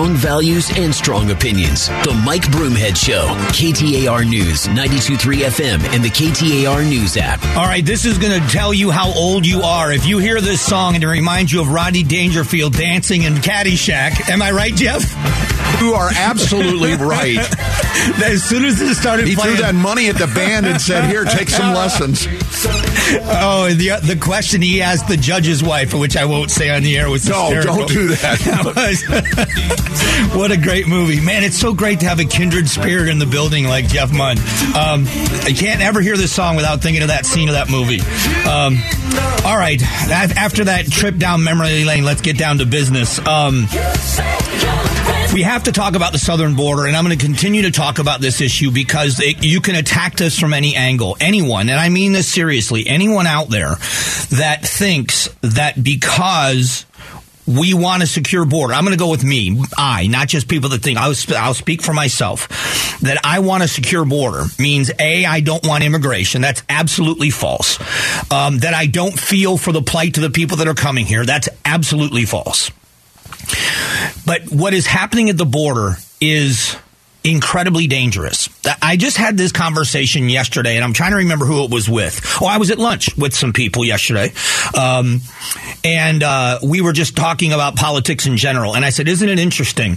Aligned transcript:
Strong 0.00 0.16
values 0.16 0.70
and 0.78 0.94
strong 0.94 1.30
opinions. 1.30 1.88
The 1.88 2.18
Mike 2.24 2.44
Broomhead 2.44 2.96
Show. 2.96 3.26
KTAR 3.52 4.26
News, 4.26 4.66
92.3 4.68 5.42
FM, 5.44 5.94
and 5.94 6.02
the 6.02 6.08
KTAR 6.08 6.88
News 6.88 7.18
app. 7.18 7.44
All 7.54 7.66
right, 7.66 7.84
this 7.84 8.06
is 8.06 8.16
going 8.16 8.40
to 8.40 8.48
tell 8.48 8.72
you 8.72 8.90
how 8.90 9.12
old 9.12 9.46
you 9.46 9.60
are. 9.60 9.92
If 9.92 10.06
you 10.06 10.16
hear 10.16 10.40
this 10.40 10.62
song 10.62 10.94
and 10.94 11.04
it 11.04 11.06
reminds 11.06 11.52
you 11.52 11.60
of 11.60 11.68
Rodney 11.68 12.02
Dangerfield 12.02 12.72
dancing 12.72 13.24
in 13.24 13.34
Caddyshack, 13.34 14.30
am 14.30 14.40
I 14.40 14.52
right, 14.52 14.74
Jeff? 14.74 15.02
You 15.80 15.94
are 15.94 16.10
absolutely 16.14 16.94
right. 16.94 17.38
as 18.22 18.44
soon 18.44 18.64
as 18.64 18.80
it 18.80 18.94
started 18.94 19.26
he 19.26 19.34
playing, 19.34 19.56
threw 19.56 19.64
that 19.64 19.74
money 19.74 20.08
at 20.08 20.16
the 20.16 20.26
band 20.26 20.66
and 20.66 20.80
said, 20.80 21.08
"Here, 21.08 21.24
take 21.24 21.48
some 21.48 21.74
lessons." 21.74 22.26
Oh, 23.22 23.68
the 23.72 23.98
the 24.02 24.16
question 24.20 24.60
he 24.60 24.82
asked 24.82 25.08
the 25.08 25.16
judge's 25.16 25.62
wife, 25.62 25.94
which 25.94 26.16
I 26.16 26.26
won't 26.26 26.50
say 26.50 26.70
on 26.70 26.82
the 26.82 26.98
air, 26.98 27.08
was 27.08 27.28
no, 27.28 27.50
hysterical. 27.50 27.76
don't 27.76 27.88
do 27.88 28.08
that. 28.08 28.38
what 30.36 30.52
a 30.52 30.56
great 30.56 30.86
movie, 30.86 31.20
man! 31.20 31.44
It's 31.44 31.56
so 31.56 31.72
great 31.72 32.00
to 32.00 32.06
have 32.06 32.20
a 32.20 32.24
kindred 32.24 32.68
spirit 32.68 33.08
in 33.08 33.18
the 33.18 33.26
building 33.26 33.64
like 33.64 33.88
Jeff 33.88 34.12
Munn. 34.12 34.38
Um, 34.76 35.06
I 35.42 35.54
can't 35.56 35.80
ever 35.80 36.00
hear 36.00 36.16
this 36.16 36.32
song 36.32 36.56
without 36.56 36.82
thinking 36.82 37.02
of 37.02 37.08
that 37.08 37.24
scene 37.24 37.48
of 37.48 37.54
that 37.54 37.70
movie. 37.70 38.00
Um, 38.46 38.76
all 39.44 39.56
right, 39.56 39.82
after 40.10 40.64
that 40.64 40.86
trip 40.90 41.16
down 41.16 41.42
memory 41.42 41.84
lane, 41.84 42.04
let's 42.04 42.20
get 42.20 42.36
down 42.36 42.58
to 42.58 42.66
business. 42.66 43.18
Um, 43.26 43.66
we 45.32 45.42
have 45.42 45.64
to 45.64 45.72
talk 45.72 45.94
about 45.94 46.12
the 46.12 46.18
southern 46.18 46.56
border, 46.56 46.86
and 46.86 46.96
I'm 46.96 47.04
going 47.04 47.16
to 47.16 47.24
continue 47.24 47.62
to 47.62 47.70
talk 47.70 47.98
about 47.98 48.20
this 48.20 48.40
issue 48.40 48.70
because 48.72 49.20
it, 49.20 49.44
you 49.44 49.60
can 49.60 49.76
attack 49.76 50.16
this 50.16 50.38
from 50.38 50.52
any 50.52 50.74
angle. 50.74 51.16
Anyone, 51.20 51.68
and 51.68 51.78
I 51.78 51.88
mean 51.88 52.12
this 52.12 52.26
seriously, 52.32 52.86
anyone 52.86 53.26
out 53.26 53.48
there 53.48 53.76
that 54.30 54.60
thinks 54.62 55.28
that 55.42 55.82
because 55.82 56.84
we 57.46 57.74
want 57.74 58.02
a 58.02 58.06
secure 58.06 58.44
border. 58.44 58.74
I'm 58.74 58.84
going 58.84 58.96
to 58.96 59.02
go 59.02 59.10
with 59.10 59.24
me, 59.24 59.60
I, 59.76 60.06
not 60.06 60.28
just 60.28 60.48
people 60.48 60.70
that 60.70 60.82
think 60.82 60.98
I'll, 60.98 61.14
I'll 61.36 61.54
speak 61.54 61.82
for 61.82 61.92
myself. 61.92 62.48
That 63.00 63.18
I 63.24 63.40
want 63.40 63.62
a 63.62 63.68
secure 63.68 64.04
border 64.04 64.44
means 64.58 64.90
a 64.98 65.24
I 65.24 65.40
don't 65.40 65.66
want 65.66 65.82
immigration. 65.82 66.42
That's 66.42 66.62
absolutely 66.68 67.30
false. 67.30 67.80
Um, 68.30 68.58
that 68.58 68.74
I 68.74 68.86
don't 68.86 69.18
feel 69.18 69.56
for 69.56 69.72
the 69.72 69.82
plight 69.82 70.16
of 70.16 70.22
the 70.22 70.30
people 70.30 70.58
that 70.58 70.68
are 70.68 70.74
coming 70.74 71.06
here. 71.06 71.24
That's 71.24 71.48
absolutely 71.64 72.24
false. 72.24 72.70
But 74.26 74.50
what 74.50 74.74
is 74.74 74.86
happening 74.86 75.30
at 75.30 75.36
the 75.36 75.46
border 75.46 75.96
is 76.20 76.76
incredibly 77.24 77.86
dangerous. 77.86 78.48
I 78.80 78.96
just 78.96 79.16
had 79.16 79.36
this 79.36 79.52
conversation 79.52 80.28
yesterday, 80.28 80.76
and 80.76 80.84
I'm 80.84 80.92
trying 80.92 81.10
to 81.10 81.18
remember 81.18 81.44
who 81.44 81.64
it 81.64 81.70
was 81.70 81.88
with. 81.88 82.20
Oh, 82.40 82.46
I 82.46 82.58
was 82.58 82.70
at 82.70 82.78
lunch 82.78 83.16
with 83.16 83.34
some 83.34 83.52
people 83.52 83.84
yesterday, 83.84 84.32
um, 84.76 85.20
and 85.84 86.22
uh, 86.22 86.58
we 86.62 86.80
were 86.80 86.92
just 86.92 87.16
talking 87.16 87.52
about 87.52 87.76
politics 87.76 88.26
in 88.26 88.36
general. 88.36 88.74
And 88.74 88.84
I 88.84 88.90
said, 88.90 89.08
"Isn't 89.08 89.28
it 89.28 89.38
interesting?" 89.38 89.96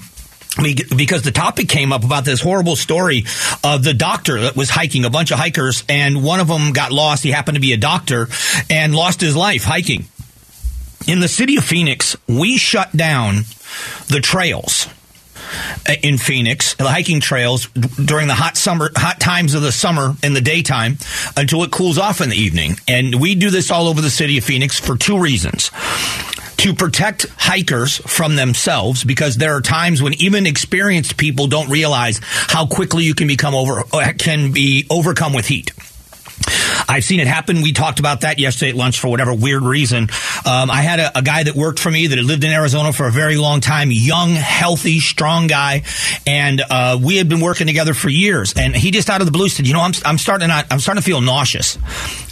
because 0.95 1.23
the 1.23 1.31
topic 1.31 1.67
came 1.67 1.91
up 1.91 2.03
about 2.03 2.25
this 2.25 2.39
horrible 2.39 2.75
story 2.75 3.25
of 3.63 3.83
the 3.83 3.93
doctor 3.93 4.41
that 4.41 4.55
was 4.55 4.69
hiking 4.69 5.03
a 5.03 5.09
bunch 5.09 5.31
of 5.31 5.39
hikers 5.39 5.83
and 5.89 6.23
one 6.23 6.39
of 6.39 6.47
them 6.47 6.73
got 6.73 6.91
lost 6.91 7.23
he 7.23 7.31
happened 7.31 7.55
to 7.55 7.61
be 7.61 7.73
a 7.73 7.77
doctor 7.77 8.27
and 8.69 8.93
lost 8.93 9.19
his 9.19 9.35
life 9.35 9.63
hiking 9.63 10.05
in 11.07 11.19
the 11.19 11.27
city 11.27 11.57
of 11.57 11.63
Phoenix, 11.63 12.15
we 12.27 12.57
shut 12.57 12.95
down 12.95 13.43
the 14.07 14.19
trails 14.21 14.87
uh, 15.87 15.93
in 16.01 16.17
Phoenix, 16.17 16.73
the 16.75 16.89
hiking 16.89 17.19
trails 17.19 17.67
during 17.67 18.27
the 18.27 18.33
hot 18.33 18.57
summer, 18.57 18.89
hot 18.95 19.19
times 19.19 19.53
of 19.53 19.61
the 19.61 19.71
summer 19.71 20.15
in 20.23 20.33
the 20.33 20.41
daytime 20.41 20.97
until 21.37 21.63
it 21.63 21.71
cools 21.71 21.97
off 21.97 22.21
in 22.21 22.29
the 22.29 22.35
evening. 22.35 22.77
And 22.87 23.19
we 23.19 23.35
do 23.35 23.49
this 23.49 23.71
all 23.71 23.87
over 23.87 24.01
the 24.01 24.09
city 24.09 24.37
of 24.37 24.43
Phoenix 24.43 24.79
for 24.79 24.97
two 24.97 25.19
reasons. 25.19 25.71
To 26.57 26.73
protect 26.73 27.25
hikers 27.37 27.97
from 27.97 28.37
themselves, 28.37 29.03
because 29.03 29.35
there 29.35 29.53
are 29.57 29.61
times 29.61 30.01
when 30.01 30.13
even 30.13 30.45
experienced 30.47 31.17
people 31.17 31.47
don't 31.47 31.69
realize 31.69 32.21
how 32.23 32.67
quickly 32.67 33.03
you 33.03 33.13
can 33.13 33.27
become 33.27 33.53
over, 33.53 33.83
uh, 33.91 34.13
can 34.17 34.53
be 34.53 34.87
overcome 34.89 35.33
with 35.33 35.45
heat. 35.45 35.73
I've 36.87 37.03
seen 37.03 37.19
it 37.19 37.27
happen. 37.27 37.61
We 37.61 37.71
talked 37.71 37.99
about 37.99 38.21
that 38.21 38.39
yesterday 38.39 38.69
at 38.69 38.75
lunch 38.75 38.99
for 38.99 39.07
whatever 39.07 39.33
weird 39.33 39.63
reason. 39.63 40.03
Um, 40.45 40.69
I 40.69 40.81
had 40.81 40.99
a, 40.99 41.17
a, 41.17 41.21
guy 41.21 41.43
that 41.43 41.55
worked 41.55 41.79
for 41.79 41.89
me 41.89 42.07
that 42.07 42.17
had 42.17 42.25
lived 42.25 42.43
in 42.43 42.51
Arizona 42.51 42.91
for 42.91 43.07
a 43.07 43.11
very 43.11 43.37
long 43.37 43.61
time, 43.61 43.89
young, 43.91 44.31
healthy, 44.31 44.99
strong 44.99 45.47
guy, 45.47 45.83
and 46.27 46.61
uh, 46.69 46.99
we 47.01 47.17
had 47.17 47.29
been 47.29 47.39
working 47.39 47.67
together 47.67 47.93
for 47.93 48.09
years. 48.09 48.53
And 48.55 48.75
he 48.75 48.91
just 48.91 49.09
out 49.09 49.21
of 49.21 49.27
the 49.27 49.31
blue 49.31 49.49
said, 49.49 49.67
"You 49.67 49.73
know, 49.73 49.81
I'm, 49.81 49.93
I'm 50.05 50.17
starting 50.17 50.47
to 50.47 50.53
not, 50.53 50.67
I'm 50.69 50.79
starting 50.79 51.01
to 51.01 51.05
feel 51.05 51.21
nauseous." 51.21 51.77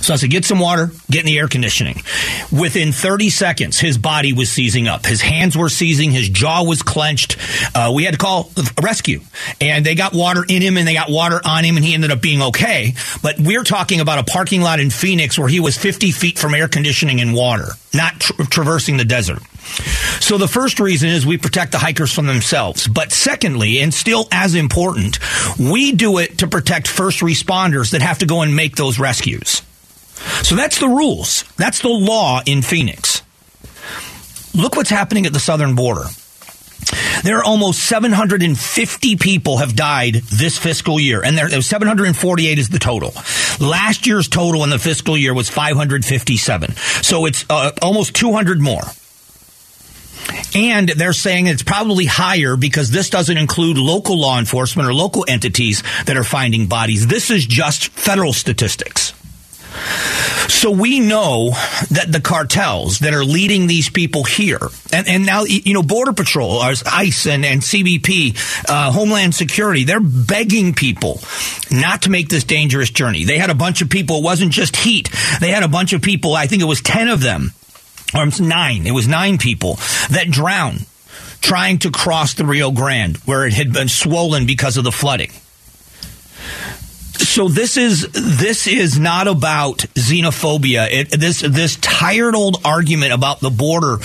So 0.01 0.13
I 0.13 0.18
said, 0.18 0.29
"Get 0.29 0.45
some 0.45 0.59
water, 0.59 0.91
get 1.09 1.22
in 1.22 1.25
the 1.25 1.39
air 1.39 1.47
conditioning." 1.47 2.01
Within 2.51 2.91
30 2.91 3.29
seconds, 3.29 3.79
his 3.79 3.97
body 3.97 4.33
was 4.33 4.51
seizing 4.51 4.88
up. 4.88 5.06
His 5.06 5.22
hands 5.22 5.57
were 5.57 5.69
seizing. 5.69 6.12
His 6.12 6.29
jaw 6.29 6.63
was 6.63 6.81
clenched. 6.81 7.38
Uh, 7.73 7.91
we 7.95 8.03
had 8.03 8.13
to 8.13 8.18
call 8.18 8.51
rescue, 8.81 9.22
and 9.59 9.85
they 9.85 9.95
got 9.95 10.13
water 10.13 10.44
in 10.47 10.62
him 10.62 10.78
and 10.78 10.88
they 10.88 10.94
got 10.94 11.09
water 11.09 11.39
on 11.44 11.63
him, 11.63 11.78
and 11.78 11.85
he 11.85 11.94
ended 11.94 12.12
up 12.12 12.22
being 12.22 12.41
okay. 12.41 12.94
But 13.22 13.39
we're 13.39 13.63
talking 13.63 13.91
about 14.00 14.19
a 14.19 14.24
parking 14.24 14.62
lot 14.62 14.79
in 14.79 14.90
Phoenix 14.90 15.38
where 15.38 15.47
he 15.47 15.59
was 15.59 15.78
50 15.78 16.12
feet 16.12 16.40
from 16.40 16.56
air 16.56 16.68
conditioning 16.68 17.19
and 17.19 17.34
water, 17.34 17.69
not 17.94 18.19
tra- 18.19 18.46
traversing 18.46 18.97
the 18.97 19.06
desert. 19.06 19.41
So 20.22 20.38
the 20.38 20.47
first 20.47 20.79
reason 20.79 21.09
is 21.09 21.25
we 21.25 21.38
protect 21.38 21.72
the 21.72 21.78
hikers 21.78 22.13
from 22.13 22.28
themselves. 22.28 22.88
But 22.88 23.12
secondly, 23.12 23.80
and 23.80 23.94
still 23.94 24.28
as 24.31 24.56
important, 24.56 25.19
we 25.59 25.91
do 25.91 26.19
it 26.19 26.40
to 26.40 26.47
protect 26.47 26.88
first 26.88 27.19
responders 27.19 27.91
that 27.91 28.01
have 28.01 28.19
to 28.19 28.25
go 28.25 28.41
and 28.41 28.56
make 28.56 28.75
those 28.75 29.00
rescues. 29.00 29.62
So 30.44 30.56
that's 30.56 30.80
the 30.80 30.88
rules. 30.88 31.44
That's 31.57 31.81
the 31.81 31.90
law 31.90 32.41
in 32.46 32.62
Phoenix. 32.62 33.24
Look 34.53 34.75
what's 34.75 34.90
happening 34.90 35.25
at 35.25 35.34
the 35.34 35.40
southern 35.40 35.75
border. 35.75 36.06
There 37.24 37.38
are 37.38 37.44
almost 37.44 37.84
750 37.84 39.16
people 39.18 39.58
have 39.58 39.75
died 39.75 40.16
this 40.16 40.58
fiscal 40.58 41.00
year, 41.00 41.24
and 41.24 41.38
there 41.38 41.50
748 41.62 42.59
is 42.59 42.69
the 42.69 42.80
total. 42.80 43.14
Last 43.59 44.08
year's 44.08 44.28
total 44.28 44.64
in 44.64 44.69
the 44.69 44.80
fiscal 44.80 45.18
year 45.18 45.34
was 45.34 45.50
557, 45.50 46.75
so 47.02 47.25
it's 47.25 47.46
uh, 47.50 47.72
almost 47.81 48.16
200 48.16 48.59
more. 48.59 48.81
And 50.53 50.90
they're 50.90 51.14
saying 51.14 51.47
it's 51.47 51.64
probably 51.64 52.06
higher 52.06 52.56
because 52.56 52.92
this 52.92 53.09
doesn't 53.09 53.38
include 53.38 53.78
local 53.78 54.19
law 54.19 54.38
enforcement 54.38 54.88
or 54.88 54.94
local 54.94 55.25
entities 55.28 55.84
that 56.06 56.18
are 56.18 56.24
finding 56.24 56.68
bodies. 56.68 57.08
This 57.08 57.31
is 57.31 57.46
just 57.46 57.88
federal 57.90 58.34
statistics. 58.34 59.13
So 60.47 60.69
we 60.69 61.00
know 61.00 61.52
that 61.90 62.08
the 62.09 62.22
cartels 62.22 63.00
that 63.00 63.14
are 63.14 63.24
leading 63.24 63.68
these 63.68 63.90
people 63.90 64.24
here, 64.24 64.59
and, 64.94 65.08
and 65.08 65.25
now, 65.25 65.44
you 65.44 65.74
know, 65.74 65.81
Border 65.81 66.14
Patrol, 66.14 66.62
ICE 66.62 67.28
and, 67.28 67.46
and 67.46 67.62
CBP, 67.62 68.69
uh, 68.69 68.92
Homeland 68.92 69.34
Security, 69.34 69.86
they're 69.86 70.00
begging 70.00 70.74
people 70.74 71.19
not 71.72 72.03
to 72.03 72.12
make 72.12 72.30
this 72.30 72.44
dangerous 72.44 72.90
journey. 72.90 73.24
They 73.24 73.38
had 73.38 73.50
a 73.50 73.56
bunch 73.56 73.81
of 73.81 73.90
people, 73.90 74.18
it 74.18 74.24
wasn't 74.24 74.52
just 74.52 74.75
heat. 74.75 75.09
They 75.40 75.50
had 75.50 75.64
a 75.64 75.68
bunch 75.68 75.94
of 75.94 76.02
people, 76.02 76.36
I 76.36 76.48
think 76.48 76.62
it 76.62 76.66
was 76.66 76.81
10 76.81 77.08
of 77.08 77.22
them, 77.22 77.53
or 78.13 78.28
nine, 78.40 78.86
it 78.86 78.94
was 78.94 79.08
nine 79.08 79.38
people 79.38 79.75
that 80.09 80.28
drowned 80.30 80.86
trying 81.42 81.80
to 81.80 81.90
cross 81.90 82.36
the 82.36 82.46
Rio 82.46 82.72
Grande 82.72 83.18
where 83.25 83.48
it 83.48 83.53
had 83.53 83.74
been 83.74 83.90
swollen 83.90 84.46
because 84.46 84.78
of 84.78 84.84
the 84.84 84.92
flooding 84.92 85.31
so 87.22 87.48
this 87.48 87.78
is 87.78 88.09
this 88.12 88.68
is 88.68 89.00
not 89.00 89.28
about 89.28 89.78
xenophobia. 89.96 90.88
It, 90.92 91.12
this 91.12 91.42
this 91.42 91.76
tired 91.78 92.36
old 92.36 92.62
argument 92.66 93.14
about 93.14 93.40
the 93.40 93.50
border 93.50 93.98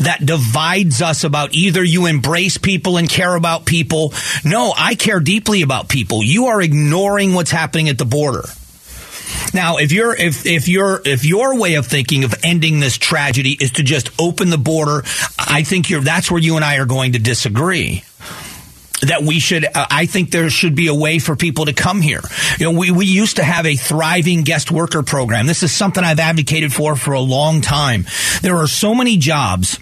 that 0.00 0.18
divides 0.24 1.02
us 1.02 1.24
about 1.24 1.54
either 1.54 1.82
you 1.82 2.06
embrace 2.06 2.58
people 2.58 2.96
and 2.96 3.08
care 3.08 3.34
about 3.34 3.64
people. 3.64 4.12
No, 4.44 4.72
I 4.76 4.94
care 4.94 5.20
deeply 5.20 5.62
about 5.62 5.88
people. 5.88 6.22
You 6.22 6.46
are 6.46 6.60
ignoring 6.60 7.34
what's 7.34 7.50
happening 7.50 7.88
at 7.88 7.98
the 7.98 8.04
border. 8.04 8.44
Now, 9.52 9.78
if 9.78 9.92
you're 9.92 10.14
if 10.14 10.46
if 10.46 10.68
your 10.68 11.00
if 11.04 11.24
your 11.24 11.58
way 11.58 11.74
of 11.74 11.86
thinking 11.86 12.24
of 12.24 12.34
ending 12.42 12.80
this 12.80 12.98
tragedy 12.98 13.56
is 13.60 13.72
to 13.72 13.82
just 13.82 14.10
open 14.20 14.50
the 14.50 14.58
border, 14.58 15.02
I 15.38 15.62
think 15.62 15.90
you're 15.90 16.02
that's 16.02 16.30
where 16.30 16.40
you 16.40 16.56
and 16.56 16.64
I 16.64 16.76
are 16.76 16.86
going 16.86 17.12
to 17.12 17.18
disagree 17.18 18.04
that 19.02 19.22
we 19.22 19.38
should 19.38 19.64
uh, 19.64 19.86
i 19.90 20.06
think 20.06 20.30
there 20.30 20.50
should 20.50 20.74
be 20.74 20.88
a 20.88 20.94
way 20.94 21.18
for 21.18 21.36
people 21.36 21.66
to 21.66 21.72
come 21.72 22.00
here. 22.00 22.20
You 22.58 22.72
know 22.72 22.78
we, 22.78 22.90
we 22.90 23.06
used 23.06 23.36
to 23.36 23.44
have 23.44 23.66
a 23.66 23.76
thriving 23.76 24.42
guest 24.42 24.70
worker 24.70 25.02
program. 25.02 25.46
This 25.46 25.62
is 25.62 25.72
something 25.72 26.02
i've 26.02 26.20
advocated 26.20 26.72
for 26.72 26.96
for 26.96 27.12
a 27.12 27.20
long 27.20 27.60
time. 27.60 28.06
There 28.42 28.56
are 28.56 28.68
so 28.68 28.94
many 28.94 29.16
jobs 29.16 29.78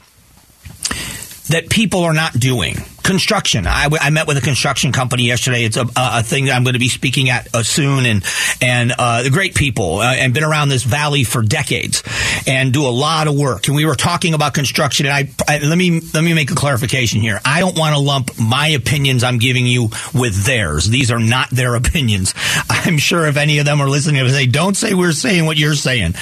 that 1.48 1.68
people 1.70 2.02
are 2.02 2.12
not 2.12 2.32
doing 2.32 2.76
construction. 3.06 3.66
I, 3.66 3.88
I 4.00 4.10
met 4.10 4.26
with 4.26 4.36
a 4.36 4.40
construction 4.40 4.90
company 4.92 5.22
yesterday. 5.22 5.64
It's 5.64 5.76
a, 5.76 5.86
a 5.96 6.22
thing 6.22 6.46
that 6.46 6.56
I'm 6.56 6.64
going 6.64 6.74
to 6.74 6.80
be 6.80 6.88
speaking 6.88 7.30
at 7.30 7.54
uh, 7.54 7.62
soon, 7.62 8.04
and 8.04 8.24
and 8.60 8.92
uh, 8.98 9.22
the 9.22 9.30
great 9.30 9.54
people 9.54 9.98
uh, 9.98 10.14
and 10.14 10.34
been 10.34 10.44
around 10.44 10.68
this 10.68 10.82
valley 10.82 11.22
for 11.22 11.42
decades 11.42 12.02
and 12.46 12.72
do 12.72 12.84
a 12.84 12.90
lot 12.90 13.28
of 13.28 13.38
work. 13.38 13.68
And 13.68 13.76
we 13.76 13.86
were 13.86 13.94
talking 13.94 14.34
about 14.34 14.54
construction, 14.54 15.06
and 15.06 15.14
I, 15.14 15.28
I 15.48 15.58
let 15.58 15.78
me 15.78 16.00
let 16.12 16.24
me 16.24 16.34
make 16.34 16.50
a 16.50 16.54
clarification 16.54 17.20
here. 17.20 17.40
I 17.44 17.60
don't 17.60 17.78
want 17.78 17.94
to 17.94 18.00
lump 18.00 18.38
my 18.38 18.68
opinions 18.68 19.22
I'm 19.22 19.38
giving 19.38 19.66
you 19.66 19.90
with 20.12 20.44
theirs. 20.44 20.88
These 20.88 21.12
are 21.12 21.20
not 21.20 21.48
their 21.50 21.76
opinions. 21.76 22.34
I'm 22.68 22.98
sure 22.98 23.26
if 23.26 23.36
any 23.36 23.58
of 23.58 23.66
them 23.66 23.80
are 23.80 23.88
listening, 23.88 24.26
they 24.26 24.46
"Don't 24.46 24.76
say 24.76 24.94
we're 24.94 25.12
saying 25.12 25.46
what 25.46 25.56
you're 25.56 25.74
saying." 25.74 26.14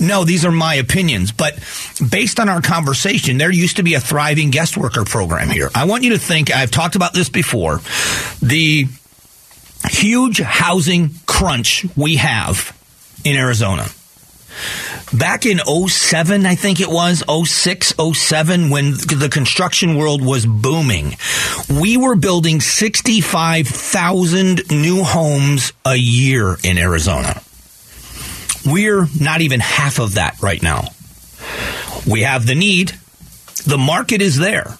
No, 0.00 0.24
these 0.24 0.44
are 0.44 0.50
my 0.50 0.74
opinions. 0.74 1.30
But 1.30 1.54
based 2.10 2.40
on 2.40 2.48
our 2.48 2.60
conversation, 2.60 3.38
there 3.38 3.52
used 3.52 3.76
to 3.76 3.84
be 3.84 3.94
a 3.94 4.00
thriving 4.00 4.50
guest 4.50 4.76
worker 4.76 5.04
program 5.04 5.48
here. 5.48 5.70
I 5.74 5.84
want 5.84 6.02
you 6.02 6.10
to 6.10 6.18
think 6.18 6.31
think 6.32 6.50
I've 6.50 6.70
talked 6.70 6.96
about 6.96 7.12
this 7.12 7.28
before. 7.28 7.82
The 8.40 8.86
huge 9.90 10.40
housing 10.40 11.10
crunch 11.26 11.84
we 11.94 12.16
have 12.16 12.74
in 13.22 13.36
Arizona. 13.36 13.86
Back 15.12 15.44
in 15.44 15.58
07, 15.58 16.46
I 16.46 16.54
think 16.54 16.80
it 16.80 16.88
was, 16.88 17.22
06, 17.28 17.92
07, 18.14 18.70
when 18.70 18.92
the 18.92 19.28
construction 19.30 19.98
world 19.98 20.24
was 20.24 20.46
booming, 20.46 21.18
we 21.68 21.98
were 21.98 22.16
building 22.16 22.62
65,000 22.62 24.70
new 24.70 25.04
homes 25.04 25.74
a 25.84 25.96
year 25.96 26.56
in 26.64 26.78
Arizona. 26.78 27.42
We're 28.64 29.06
not 29.20 29.42
even 29.42 29.60
half 29.60 29.98
of 29.98 30.14
that 30.14 30.40
right 30.40 30.62
now. 30.62 30.84
We 32.06 32.22
have 32.22 32.46
the 32.46 32.54
need. 32.54 32.92
The 33.66 33.76
market 33.76 34.22
is 34.22 34.38
there. 34.38 34.78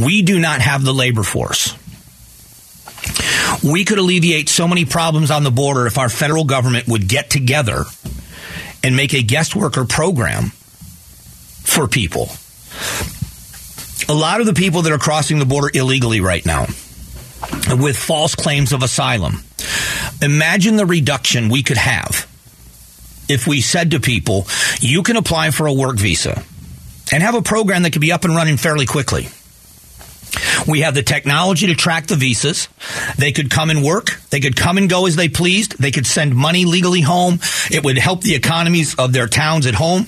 We 0.00 0.22
do 0.22 0.38
not 0.38 0.60
have 0.60 0.84
the 0.84 0.92
labor 0.92 1.22
force. 1.22 1.76
We 3.62 3.84
could 3.84 3.98
alleviate 3.98 4.48
so 4.48 4.66
many 4.66 4.84
problems 4.84 5.30
on 5.30 5.44
the 5.44 5.50
border 5.50 5.86
if 5.86 5.98
our 5.98 6.08
federal 6.08 6.44
government 6.44 6.88
would 6.88 7.08
get 7.08 7.30
together 7.30 7.84
and 8.82 8.96
make 8.96 9.14
a 9.14 9.22
guest 9.22 9.54
worker 9.54 9.84
program 9.84 10.50
for 11.62 11.86
people. 11.86 12.28
A 14.08 14.18
lot 14.18 14.40
of 14.40 14.46
the 14.46 14.54
people 14.54 14.82
that 14.82 14.92
are 14.92 14.98
crossing 14.98 15.38
the 15.38 15.46
border 15.46 15.70
illegally 15.72 16.20
right 16.20 16.44
now 16.44 16.66
with 17.70 17.96
false 17.96 18.34
claims 18.34 18.72
of 18.72 18.82
asylum. 18.82 19.44
Imagine 20.20 20.76
the 20.76 20.86
reduction 20.86 21.48
we 21.48 21.62
could 21.62 21.76
have 21.76 22.28
if 23.28 23.46
we 23.46 23.60
said 23.60 23.92
to 23.92 24.00
people, 24.00 24.46
you 24.80 25.02
can 25.02 25.16
apply 25.16 25.50
for 25.50 25.66
a 25.66 25.72
work 25.72 25.96
visa 25.96 26.42
and 27.12 27.22
have 27.22 27.34
a 27.34 27.42
program 27.42 27.82
that 27.82 27.92
could 27.92 28.00
be 28.00 28.12
up 28.12 28.24
and 28.24 28.34
running 28.34 28.56
fairly 28.56 28.86
quickly. 28.86 29.28
We 30.66 30.80
have 30.80 30.94
the 30.94 31.02
technology 31.02 31.66
to 31.66 31.74
track 31.74 32.06
the 32.06 32.16
visas. 32.16 32.68
They 33.18 33.32
could 33.32 33.50
come 33.50 33.70
and 33.70 33.82
work. 33.82 34.20
They 34.30 34.40
could 34.40 34.56
come 34.56 34.78
and 34.78 34.88
go 34.88 35.06
as 35.06 35.16
they 35.16 35.28
pleased. 35.28 35.78
They 35.78 35.90
could 35.90 36.06
send 36.06 36.34
money 36.34 36.64
legally 36.64 37.00
home. 37.00 37.40
It 37.70 37.84
would 37.84 37.98
help 37.98 38.22
the 38.22 38.34
economies 38.34 38.94
of 38.94 39.12
their 39.12 39.26
towns 39.26 39.66
at 39.66 39.74
home. 39.74 40.06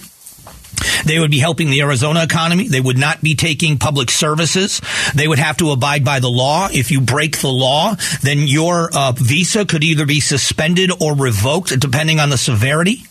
They 1.05 1.19
would 1.19 1.31
be 1.31 1.39
helping 1.39 1.71
the 1.71 1.81
Arizona 1.83 2.23
economy. 2.23 2.69
They 2.69 2.81
would 2.81 2.99
not 2.99 3.21
be 3.21 3.35
taking 3.35 3.79
public 3.79 4.11
services. 4.11 4.81
They 5.15 5.29
would 5.29 5.39
have 5.39 5.57
to 5.59 5.71
abide 5.71 6.05
by 6.05 6.21
the 6.21 6.31
law. 6.31 6.69
If 6.73 6.91
you 6.91 7.01
break 7.01 7.39
the 7.39 7.49
law, 7.49 7.95
then 8.23 8.41
your 8.41 8.91
uh, 8.93 9.13
visa 9.13 9.65
could 9.65 9.85
either 9.85 10.07
be 10.07 10.21
suspended 10.21 10.91
or 11.01 11.15
revoked, 11.15 11.79
depending 11.79 12.21
on 12.21 12.31
the 12.31 12.39
severity. 12.39 13.05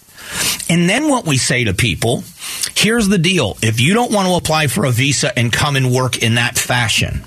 And 0.70 0.90
then 0.90 1.10
what 1.10 1.26
we 1.26 1.38
say 1.38 1.66
to 1.66 1.74
people 1.74 2.24
here's 2.76 3.08
the 3.08 3.18
deal. 3.18 3.58
If 3.62 3.80
you 3.80 3.94
don't 3.94 4.12
want 4.12 4.28
to 4.28 4.36
apply 4.36 4.68
for 4.68 4.86
a 4.86 4.92
visa 4.92 5.38
and 5.38 5.52
come 5.52 5.76
and 5.76 5.92
work 5.92 6.22
in 6.22 6.36
that 6.36 6.58
fashion, 6.58 7.24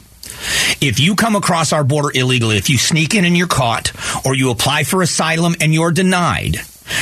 if 0.81 1.01
you 1.01 1.17
come 1.17 1.37
across 1.37 1.73
our 1.73 1.85
border 1.85 2.11
illegally, 2.15 2.57
if 2.57 2.69
you 2.69 2.79
sneak 2.79 3.15
in 3.15 3.25
and 3.25 3.37
you're 3.37 3.47
caught, 3.47 3.93
or 4.27 4.35
you 4.35 4.51
apply 4.51 4.85
for 4.85 5.03
asylum 5.03 5.55
and 5.61 5.73
you're 5.73 5.93
denied, 5.93 6.57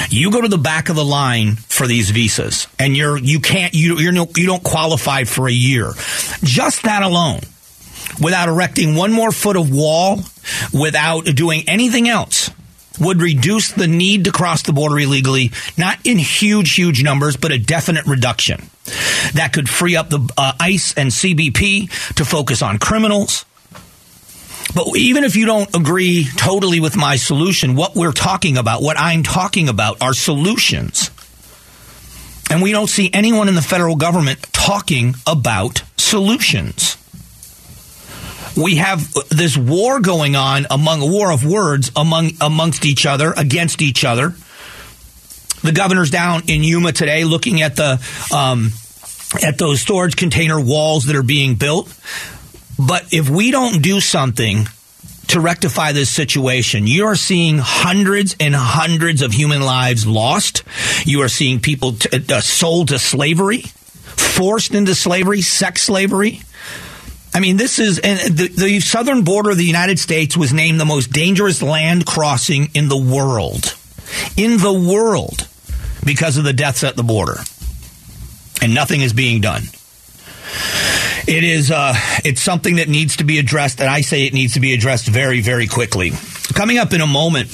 you 0.09 0.31
go 0.31 0.41
to 0.41 0.49
the 0.49 0.59
back 0.59 0.89
of 0.89 0.97
the 0.97 1.05
line 1.05 1.57
for 1.57 1.87
these 1.87 2.11
visas, 2.11 2.69
and 2.79 2.97
you're 2.97 3.19
you 3.19 3.41
can't 3.41 3.75
you 3.75 3.99
you're 3.99 4.13
no, 4.13 4.27
you 4.37 4.47
don't 4.47 4.63
qualify 4.63 5.25
for 5.25 5.49
a 5.49 5.53
year. 5.53 5.93
Just 6.43 6.85
that 6.85 7.03
alone, 7.03 7.41
without 8.23 8.49
erecting 8.49 8.95
one 8.95 9.13
more 9.13 9.33
foot 9.33 9.57
of 9.57 9.71
wall, 9.73 10.21
without 10.73 11.25
doing 11.25 11.65
anything 11.69 12.09
else, 12.09 12.51
would 13.01 13.21
reduce 13.21 13.71
the 13.73 13.87
need 13.87 14.25
to 14.25 14.33
cross 14.33 14.63
the 14.63 14.73
border 14.73 14.99
illegally, 14.99 15.51
not 15.77 15.99
in 16.05 16.19
huge, 16.19 16.75
huge 16.75 17.03
numbers, 17.03 17.37
but 17.37 17.53
a 17.53 17.59
definite 17.59 18.07
reduction. 18.07 18.69
That 19.35 19.53
could 19.53 19.69
free 19.69 19.97
up 19.97 20.11
the 20.11 20.29
uh, 20.37 20.53
ICE 20.61 20.95
and 20.95 21.11
CBP 21.11 22.15
to 22.15 22.25
focus 22.25 22.63
on 22.63 22.79
criminals. 22.79 23.45
But 24.75 24.97
even 24.97 25.25
if 25.25 25.37
you 25.37 25.47
don't 25.47 25.75
agree 25.75 26.27
totally 26.37 26.81
with 26.81 26.97
my 26.97 27.17
solution, 27.17 27.77
what 27.77 27.95
we're 27.95 28.13
talking 28.13 28.57
about, 28.57 28.83
what 28.83 28.99
I'm 28.99 29.23
talking 29.23 29.69
about, 29.69 30.01
are 30.03 30.15
solutions. 30.15 31.11
And 32.51 32.63
we 32.63 32.73
don't 32.73 32.89
see 32.89 33.11
anyone 33.13 33.49
in 33.49 33.55
the 33.55 33.63
federal 33.63 33.97
government 33.97 34.43
talking 34.53 35.15
about 35.27 35.83
solutions 35.97 36.97
we 38.57 38.77
have 38.77 39.13
this 39.31 39.57
war 39.57 40.01
going 40.01 40.37
on 40.37 40.67
among 40.71 41.03
a 41.03 41.07
war 41.07 41.33
of 41.33 41.45
words 41.45 41.91
among 41.97 42.33
amongst 42.41 42.85
each 42.85 43.07
other 43.07 43.33
against 43.37 43.83
each 43.83 44.05
other. 44.05 44.35
The 45.63 45.73
governor's 45.73 46.11
down 46.11 46.43
in 46.47 46.63
Yuma 46.63 46.93
today 46.93 47.25
looking 47.25 47.63
at 47.63 47.77
the 47.77 48.01
um, 48.33 48.71
at 49.43 49.59
those 49.59 49.81
storage 49.81 50.17
container 50.17 50.61
walls 50.61 51.07
that 51.07 51.17
are 51.17 51.23
being 51.23 51.55
built. 51.55 51.89
But 52.79 53.13
if 53.13 53.29
we 53.29 53.51
don't 53.51 53.83
do 53.83 54.01
something 54.01 54.67
to 55.29 55.41
rectify 55.41 55.93
this 55.93 56.11
situation, 56.11 56.87
you 56.87 57.07
are 57.07 57.17
seeing 57.17 57.59
hundreds 57.59 58.37
and 58.39 58.55
hundreds 58.55 59.23
of 59.23 59.33
human 59.33 59.63
lives 59.63 60.07
lost. 60.07 60.63
You 61.05 61.23
are 61.23 61.29
seeing 61.29 61.61
people 61.61 61.93
t- 61.93 62.25
uh, 62.33 62.41
sold 62.41 62.89
to 62.89 62.99
slavery, 62.99 63.61
forced 63.61 64.75
into 64.75 64.95
slavery, 64.95 65.41
sex 65.41 65.83
slavery. 65.83 66.43
I 67.35 67.41
mean, 67.41 67.57
this 67.57 67.81
is 67.81 67.97
the, 67.97 68.53
the 68.57 68.81
southern 68.81 69.25
border 69.25 69.51
of 69.51 69.57
the 69.57 69.65
United 69.65 69.99
States 69.99 70.37
was 70.37 70.53
named 70.53 70.79
the 70.79 70.85
most 70.85 71.11
dangerous 71.11 71.63
land 71.63 72.07
crossing 72.07 72.71
in 72.75 72.89
the 72.89 72.97
world. 72.97 73.77
In 74.37 74.59
the 74.59 74.73
world 74.73 75.49
because 76.05 76.37
of 76.37 76.45
the 76.45 76.53
deaths 76.53 76.85
at 76.85 76.95
the 76.95 77.03
border. 77.03 77.39
And 78.63 78.73
nothing 78.73 79.01
is 79.01 79.13
being 79.13 79.41
done. 79.41 79.65
It 81.27 81.43
is 81.43 81.71
uh, 81.71 81.95
it's 82.25 82.41
something 82.41 82.77
that 82.77 82.89
needs 82.89 83.17
to 83.17 83.25
be 83.25 83.39
addressed, 83.39 83.81
and 83.81 83.89
I 83.89 84.03
say 84.03 84.27
it 84.27 84.35
needs 84.35 84.55
to 84.55 84.61
be 84.61 84.75
addressed 84.75 85.09
very, 85.09 85.41
very 85.41 85.67
quickly. 85.67 86.13
Coming 86.55 86.79
up 86.79 86.93
in 86.93 87.01
a 87.01 87.07
moment, 87.07 87.49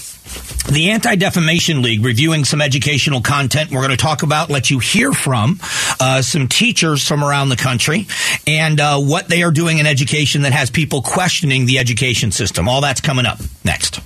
the 0.70 0.90
Anti 0.90 1.16
Defamation 1.16 1.82
League 1.82 2.04
reviewing 2.04 2.44
some 2.44 2.60
educational 2.60 3.20
content 3.20 3.70
we're 3.70 3.80
going 3.80 3.90
to 3.90 3.96
talk 3.96 4.22
about, 4.22 4.50
let 4.50 4.70
you 4.70 4.78
hear 4.78 5.12
from 5.12 5.58
uh, 5.98 6.22
some 6.22 6.48
teachers 6.48 7.06
from 7.06 7.24
around 7.24 7.48
the 7.48 7.56
country 7.56 8.06
and 8.46 8.80
uh, 8.80 8.98
what 8.98 9.28
they 9.28 9.42
are 9.42 9.50
doing 9.50 9.78
in 9.78 9.86
education 9.86 10.42
that 10.42 10.52
has 10.52 10.70
people 10.70 11.02
questioning 11.02 11.66
the 11.66 11.78
education 11.78 12.30
system. 12.30 12.68
All 12.68 12.80
that's 12.80 13.00
coming 13.00 13.26
up 13.26 13.38
next. 13.64 14.00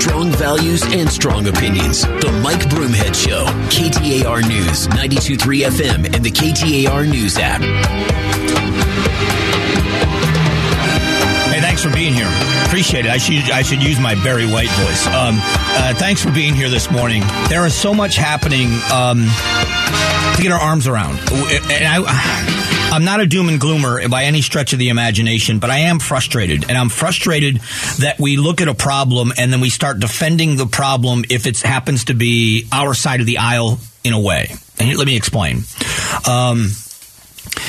Strong 0.00 0.30
values 0.32 0.82
and 0.94 1.10
strong 1.10 1.46
opinions. 1.46 2.02
The 2.02 2.40
Mike 2.42 2.60
Broomhead 2.70 3.14
Show. 3.14 3.44
KTAR 3.68 4.48
News, 4.48 4.88
923 4.88 5.62
FM, 5.64 6.14
and 6.14 6.24
the 6.24 6.30
KTAR 6.30 7.06
News 7.06 7.36
app. 7.36 7.60
Hey, 11.50 11.60
thanks 11.60 11.82
for 11.84 11.92
being 11.92 12.14
here. 12.14 12.30
Appreciate 12.64 13.04
it. 13.04 13.10
I 13.10 13.18
should 13.18 13.50
I 13.50 13.60
should 13.60 13.82
use 13.82 14.00
my 14.00 14.14
Barry 14.24 14.46
White 14.50 14.70
voice. 14.70 15.06
Um, 15.06 15.36
uh, 15.38 15.92
thanks 15.94 16.22
for 16.24 16.30
being 16.30 16.54
here 16.54 16.70
this 16.70 16.90
morning. 16.90 17.22
There 17.50 17.66
is 17.66 17.74
so 17.74 17.92
much 17.92 18.16
happening 18.16 18.68
um, 18.90 19.28
to 20.36 20.42
get 20.42 20.50
our 20.50 20.60
arms 20.60 20.88
around, 20.88 21.18
and 21.70 21.84
I. 21.86 22.59
I'm 22.92 23.04
not 23.04 23.20
a 23.20 23.26
doom 23.26 23.48
and 23.48 23.60
gloomer 23.60 24.08
by 24.08 24.24
any 24.24 24.42
stretch 24.42 24.72
of 24.72 24.80
the 24.80 24.88
imagination, 24.88 25.60
but 25.60 25.70
I 25.70 25.78
am 25.80 26.00
frustrated. 26.00 26.68
And 26.68 26.76
I'm 26.76 26.88
frustrated 26.88 27.60
that 28.00 28.16
we 28.18 28.36
look 28.36 28.60
at 28.60 28.66
a 28.66 28.74
problem 28.74 29.32
and 29.38 29.52
then 29.52 29.60
we 29.60 29.70
start 29.70 30.00
defending 30.00 30.56
the 30.56 30.66
problem 30.66 31.24
if 31.30 31.46
it 31.46 31.60
happens 31.60 32.06
to 32.06 32.14
be 32.14 32.66
our 32.72 32.94
side 32.94 33.20
of 33.20 33.26
the 33.26 33.38
aisle 33.38 33.78
in 34.02 34.12
a 34.12 34.20
way. 34.20 34.50
And 34.80 34.96
let 34.98 35.06
me 35.06 35.16
explain. 35.16 35.58
Um, 36.28 36.70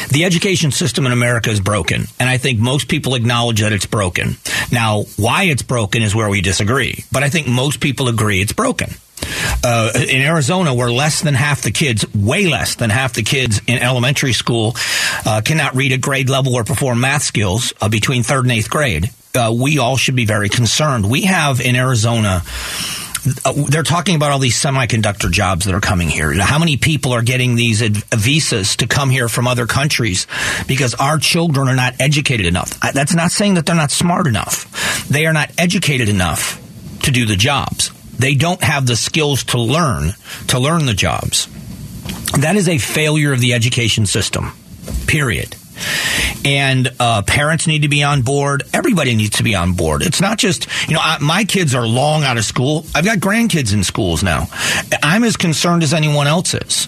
the 0.10 0.24
education 0.26 0.72
system 0.72 1.06
in 1.06 1.12
America 1.12 1.50
is 1.50 1.60
broken, 1.60 2.06
and 2.20 2.30
I 2.30 2.38
think 2.38 2.60
most 2.60 2.88
people 2.88 3.16
acknowledge 3.16 3.62
that 3.62 3.74
it's 3.74 3.86
broken. 3.86 4.38
Now, 4.72 5.04
why 5.18 5.44
it's 5.44 5.62
broken 5.62 6.02
is 6.02 6.16
where 6.16 6.30
we 6.30 6.42
disagree, 6.42 7.04
but 7.12 7.24
I 7.24 7.30
think 7.30 7.48
most 7.48 7.80
people 7.80 8.08
agree 8.08 8.42
it's 8.42 8.54
broken. 8.54 8.96
Uh, 9.64 9.92
in 9.96 10.22
Arizona, 10.22 10.74
where 10.74 10.92
less 10.92 11.22
than 11.22 11.36
half 11.36 11.62
the 11.62 11.72
kids, 11.72 12.06
way 12.16 12.48
less 12.48 12.76
than 12.76 12.90
half 12.90 13.14
the 13.14 13.24
kids 13.24 13.62
in 13.68 13.78
elementary 13.78 14.34
school, 14.34 14.76
uh, 15.26 15.42
cannot 15.44 15.76
read 15.76 15.92
at 15.92 16.02
grade 16.02 16.30
level 16.30 16.56
or 16.56 16.64
perform 16.64 17.00
math 17.00 17.22
skills 17.22 17.74
uh, 17.80 17.88
between 17.88 18.24
third 18.24 18.46
and 18.46 18.52
eighth 18.52 18.70
grade, 18.70 19.12
uh, 19.36 19.54
we 19.56 19.78
all 19.78 19.98
should 19.98 20.16
be 20.16 20.26
very 20.26 20.50
concerned. 20.50 21.10
We 21.10 21.24
have 21.24 21.62
in 21.62 21.76
Arizona. 21.76 22.44
Uh, 23.46 23.54
they're 23.70 23.84
talking 23.84 24.16
about 24.16 24.32
all 24.32 24.40
these 24.40 24.60
semiconductor 24.60 25.32
jobs 25.32 25.66
that 25.66 25.76
are 25.76 25.82
coming 25.82 26.10
here. 26.10 26.34
How 26.42 26.58
many 26.58 26.78
people 26.78 27.12
are 27.12 27.22
getting 27.22 27.56
these 27.56 27.82
visas 27.82 28.78
to 28.78 28.88
come 28.88 29.12
here 29.12 29.30
from 29.30 29.48
other 29.48 29.68
countries 29.68 30.26
because 30.68 30.96
our 30.96 31.20
children 31.20 31.70
are 31.70 31.76
not 31.76 32.02
educated 32.02 32.48
enough? 32.48 32.80
That's 32.80 33.14
not 33.14 33.32
saying 33.32 33.54
that 33.56 33.68
they're 33.68 33.76
not 33.76 33.92
smart 33.92 34.26
enough. 34.26 35.08
They 35.08 35.28
are 35.28 35.34
not 35.34 35.52
educated 35.60 36.10
enough 36.10 36.60
to 37.04 37.12
do 37.12 37.28
the 37.28 37.36
jobs. 37.36 37.92
They 38.22 38.36
don't 38.36 38.62
have 38.64 38.86
the 38.86 38.96
skills 38.96 39.44
to 39.46 39.60
learn 39.60 40.14
to 40.48 40.60
learn 40.60 40.86
the 40.86 40.94
jobs. 40.94 41.48
That 42.40 42.56
is 42.56 42.70
a 42.70 42.78
failure 42.78 43.34
of 43.34 43.40
the 43.42 43.54
education 43.54 44.06
system. 44.06 44.52
Period. 45.08 45.56
And 46.46 46.88
uh, 47.00 47.24
parents 47.24 47.66
need 47.66 47.82
to 47.82 47.90
be 47.90 48.04
on 48.04 48.22
board. 48.22 48.64
Everybody 48.74 49.16
needs 49.16 49.38
to 49.38 49.44
be 49.44 49.56
on 49.56 49.74
board. 49.74 50.04
It's 50.04 50.22
not 50.22 50.38
just, 50.38 50.68
you 50.88 50.94
know, 50.94 51.02
I, 51.02 51.18
my 51.20 51.44
kids 51.44 51.74
are 51.74 51.88
long 51.88 52.24
out 52.24 52.38
of 52.38 52.46
school. 52.46 52.86
I've 52.94 53.06
got 53.06 53.18
grandkids 53.18 53.74
in 53.74 53.84
schools 53.84 54.24
now. 54.24 54.48
I'm 55.02 55.24
as 55.24 55.36
concerned 55.36 55.82
as 55.82 55.94
anyone 55.94 56.28
else 56.28 56.54
is 56.54 56.88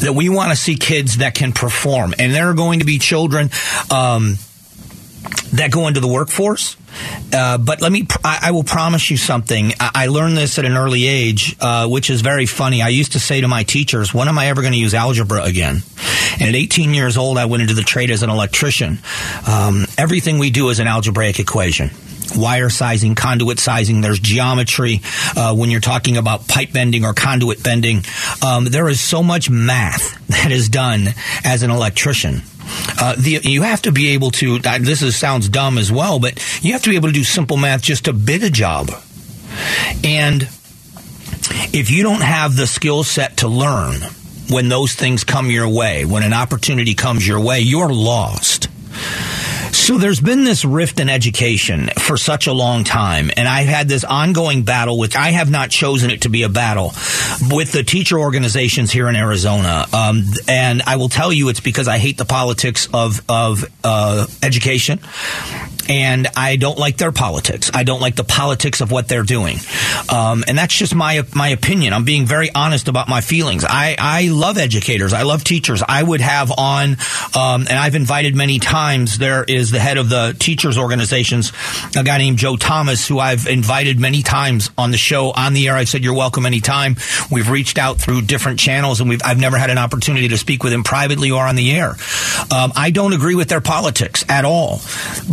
that 0.00 0.12
we 0.12 0.28
want 0.28 0.50
to 0.50 0.56
see 0.56 0.74
kids 0.76 1.18
that 1.18 1.34
can 1.34 1.52
perform. 1.52 2.14
And 2.18 2.34
there 2.34 2.48
are 2.50 2.54
going 2.54 2.80
to 2.80 2.84
be 2.84 2.98
children 2.98 3.50
um, 3.90 4.38
that 5.52 5.70
go 5.70 5.88
into 5.88 6.00
the 6.00 6.08
workforce. 6.08 6.76
Uh, 7.32 7.58
but 7.58 7.80
let 7.80 7.92
me, 7.92 8.06
I, 8.24 8.38
I, 8.44 8.50
will 8.52 8.64
promise 8.64 9.10
you 9.10 9.16
something. 9.16 9.72
I, 9.78 9.90
I, 9.94 10.06
learned 10.06 10.36
this 10.36 10.58
at 10.58 10.64
an 10.64 10.76
early 10.76 11.06
age, 11.06 11.56
uh, 11.60 11.86
which 11.86 12.08
is 12.08 12.22
very 12.22 12.46
funny. 12.46 12.80
I 12.80 12.88
used 12.88 13.12
to 13.12 13.20
say 13.20 13.40
to 13.40 13.48
my 13.48 13.64
teachers, 13.64 14.14
when 14.14 14.28
am 14.28 14.38
I 14.38 14.46
ever 14.46 14.62
going 14.62 14.72
to 14.72 14.78
use 14.78 14.94
algebra 14.94 15.42
again? 15.42 15.82
And 16.40 16.48
at 16.48 16.54
18 16.54 16.94
years 16.94 17.16
old, 17.16 17.36
I 17.36 17.44
went 17.44 17.62
into 17.62 17.74
the 17.74 17.82
trade 17.82 18.10
as 18.10 18.22
an 18.22 18.30
electrician. 18.30 18.98
Um, 19.46 19.86
everything 19.98 20.38
we 20.38 20.50
do 20.50 20.70
is 20.70 20.78
an 20.78 20.86
algebraic 20.86 21.38
equation 21.38 21.90
wire 22.36 22.70
sizing, 22.70 23.14
conduit 23.14 23.58
sizing. 23.58 24.00
There's 24.00 24.18
geometry 24.18 25.00
uh, 25.36 25.54
when 25.54 25.70
you're 25.70 25.80
talking 25.80 26.16
about 26.16 26.46
pipe 26.48 26.72
bending 26.72 27.04
or 27.04 27.14
conduit 27.14 27.62
bending. 27.62 28.04
Um, 28.44 28.66
there 28.66 28.88
is 28.88 29.00
so 29.00 29.22
much 29.22 29.48
math 29.50 30.26
that 30.28 30.52
is 30.52 30.68
done 30.68 31.08
as 31.44 31.62
an 31.62 31.70
electrician. 31.70 32.42
Uh, 33.00 33.14
the, 33.16 33.40
you 33.42 33.62
have 33.62 33.82
to 33.82 33.92
be 33.92 34.10
able 34.10 34.30
to. 34.32 34.58
This 34.58 35.02
is, 35.02 35.16
sounds 35.16 35.48
dumb 35.48 35.78
as 35.78 35.90
well, 35.90 36.18
but 36.18 36.42
you 36.62 36.72
have 36.72 36.82
to 36.82 36.90
be 36.90 36.96
able 36.96 37.08
to 37.08 37.14
do 37.14 37.24
simple 37.24 37.56
math 37.56 37.82
just 37.82 38.04
to 38.06 38.12
bid 38.12 38.42
a 38.42 38.50
job. 38.50 38.90
And 40.04 40.42
if 41.72 41.90
you 41.90 42.02
don't 42.02 42.22
have 42.22 42.56
the 42.56 42.66
skill 42.66 43.04
set 43.04 43.38
to 43.38 43.48
learn 43.48 44.00
when 44.48 44.68
those 44.68 44.94
things 44.94 45.24
come 45.24 45.50
your 45.50 45.68
way, 45.68 46.04
when 46.04 46.22
an 46.22 46.32
opportunity 46.32 46.94
comes 46.94 47.26
your 47.26 47.40
way, 47.40 47.60
you're 47.60 47.92
lost. 47.92 48.68
So 49.72 49.98
there's 49.98 50.20
been 50.20 50.44
this 50.44 50.64
rift 50.64 51.00
in 51.00 51.08
education 51.08 51.88
for 51.98 52.16
such 52.16 52.46
a 52.46 52.52
long 52.52 52.84
time, 52.84 53.30
and 53.36 53.48
I've 53.48 53.68
had 53.68 53.88
this 53.88 54.04
ongoing 54.04 54.62
battle, 54.62 54.98
which 54.98 55.16
I 55.16 55.30
have 55.30 55.50
not 55.50 55.70
chosen 55.70 56.10
it 56.10 56.22
to 56.22 56.28
be 56.28 56.42
a 56.42 56.48
battle, 56.48 56.92
with 57.50 57.72
the 57.72 57.82
teacher 57.82 58.18
organizations 58.18 58.90
here 58.90 59.08
in 59.08 59.16
Arizona. 59.16 59.86
Um, 59.92 60.24
and 60.46 60.82
I 60.82 60.96
will 60.96 61.08
tell 61.08 61.32
you, 61.32 61.48
it's 61.48 61.60
because 61.60 61.88
I 61.88 61.98
hate 61.98 62.18
the 62.18 62.24
politics 62.24 62.88
of 62.92 63.22
of 63.28 63.64
uh, 63.84 64.26
education 64.42 65.00
and 65.88 66.28
I 66.36 66.56
don't 66.56 66.78
like 66.78 66.96
their 66.96 67.12
politics. 67.12 67.70
I 67.74 67.84
don't 67.84 68.00
like 68.00 68.16
the 68.16 68.24
politics 68.24 68.80
of 68.80 68.90
what 68.90 69.08
they're 69.08 69.22
doing, 69.22 69.56
um, 70.12 70.44
and 70.46 70.56
that's 70.56 70.74
just 70.74 70.94
my 70.94 71.22
my 71.34 71.48
opinion. 71.48 71.92
I'm 71.92 72.04
being 72.04 72.26
very 72.26 72.50
honest 72.54 72.88
about 72.88 73.08
my 73.08 73.20
feelings. 73.20 73.64
I 73.64 73.96
I 73.98 74.28
love 74.28 74.58
educators. 74.58 75.12
I 75.12 75.22
love 75.22 75.44
teachers. 75.44 75.82
I 75.86 76.02
would 76.02 76.20
have 76.20 76.52
on, 76.56 76.96
um, 77.34 77.66
and 77.68 77.78
I've 77.78 77.94
invited 77.94 78.34
many 78.34 78.58
times. 78.58 79.18
There 79.18 79.44
is 79.44 79.70
the 79.70 79.80
head 79.80 79.98
of 79.98 80.08
the 80.08 80.36
teachers 80.38 80.78
organizations, 80.78 81.52
a 81.96 82.04
guy 82.04 82.18
named 82.18 82.38
Joe 82.38 82.56
Thomas, 82.56 83.06
who 83.08 83.18
I've 83.18 83.46
invited 83.46 83.98
many 83.98 84.22
times 84.22 84.70
on 84.76 84.90
the 84.90 84.98
show 84.98 85.30
on 85.32 85.54
the 85.54 85.68
air. 85.68 85.76
I've 85.76 85.88
said 85.88 86.04
you're 86.04 86.14
welcome 86.14 86.46
anytime. 86.46 86.96
We've 87.30 87.48
reached 87.48 87.78
out 87.78 87.98
through 87.98 88.22
different 88.22 88.60
channels, 88.60 89.00
and 89.00 89.08
we've 89.08 89.22
I've 89.24 89.40
never 89.40 89.58
had 89.58 89.70
an 89.70 89.78
opportunity 89.78 90.28
to 90.28 90.38
speak 90.38 90.62
with 90.62 90.72
him 90.72 90.84
privately 90.84 91.30
or 91.30 91.44
on 91.44 91.56
the 91.56 91.72
air. 91.72 91.96
Um, 92.54 92.72
I 92.76 92.90
don't 92.90 93.12
agree 93.12 93.34
with 93.34 93.48
their 93.48 93.60
politics 93.60 94.24
at 94.28 94.44
all, 94.44 94.80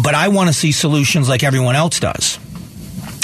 but 0.01 0.15
I 0.15 0.29
want 0.29 0.44
want 0.45 0.53
to 0.53 0.59
see 0.59 0.71
solutions 0.71 1.27
like 1.27 1.43
everyone 1.43 1.75
else 1.75 1.99
does. 1.99 2.37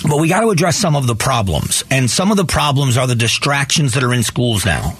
But 0.03 0.17
we 0.17 0.27
got 0.27 0.39
to 0.39 0.49
address 0.49 0.77
some 0.77 0.95
of 0.95 1.05
the 1.05 1.13
problems, 1.13 1.83
and 1.91 2.09
some 2.09 2.31
of 2.31 2.37
the 2.37 2.45
problems 2.45 2.97
are 2.97 3.05
the 3.05 3.13
distractions 3.13 3.93
that 3.93 4.03
are 4.03 4.11
in 4.11 4.23
schools 4.23 4.65
now. 4.65 4.97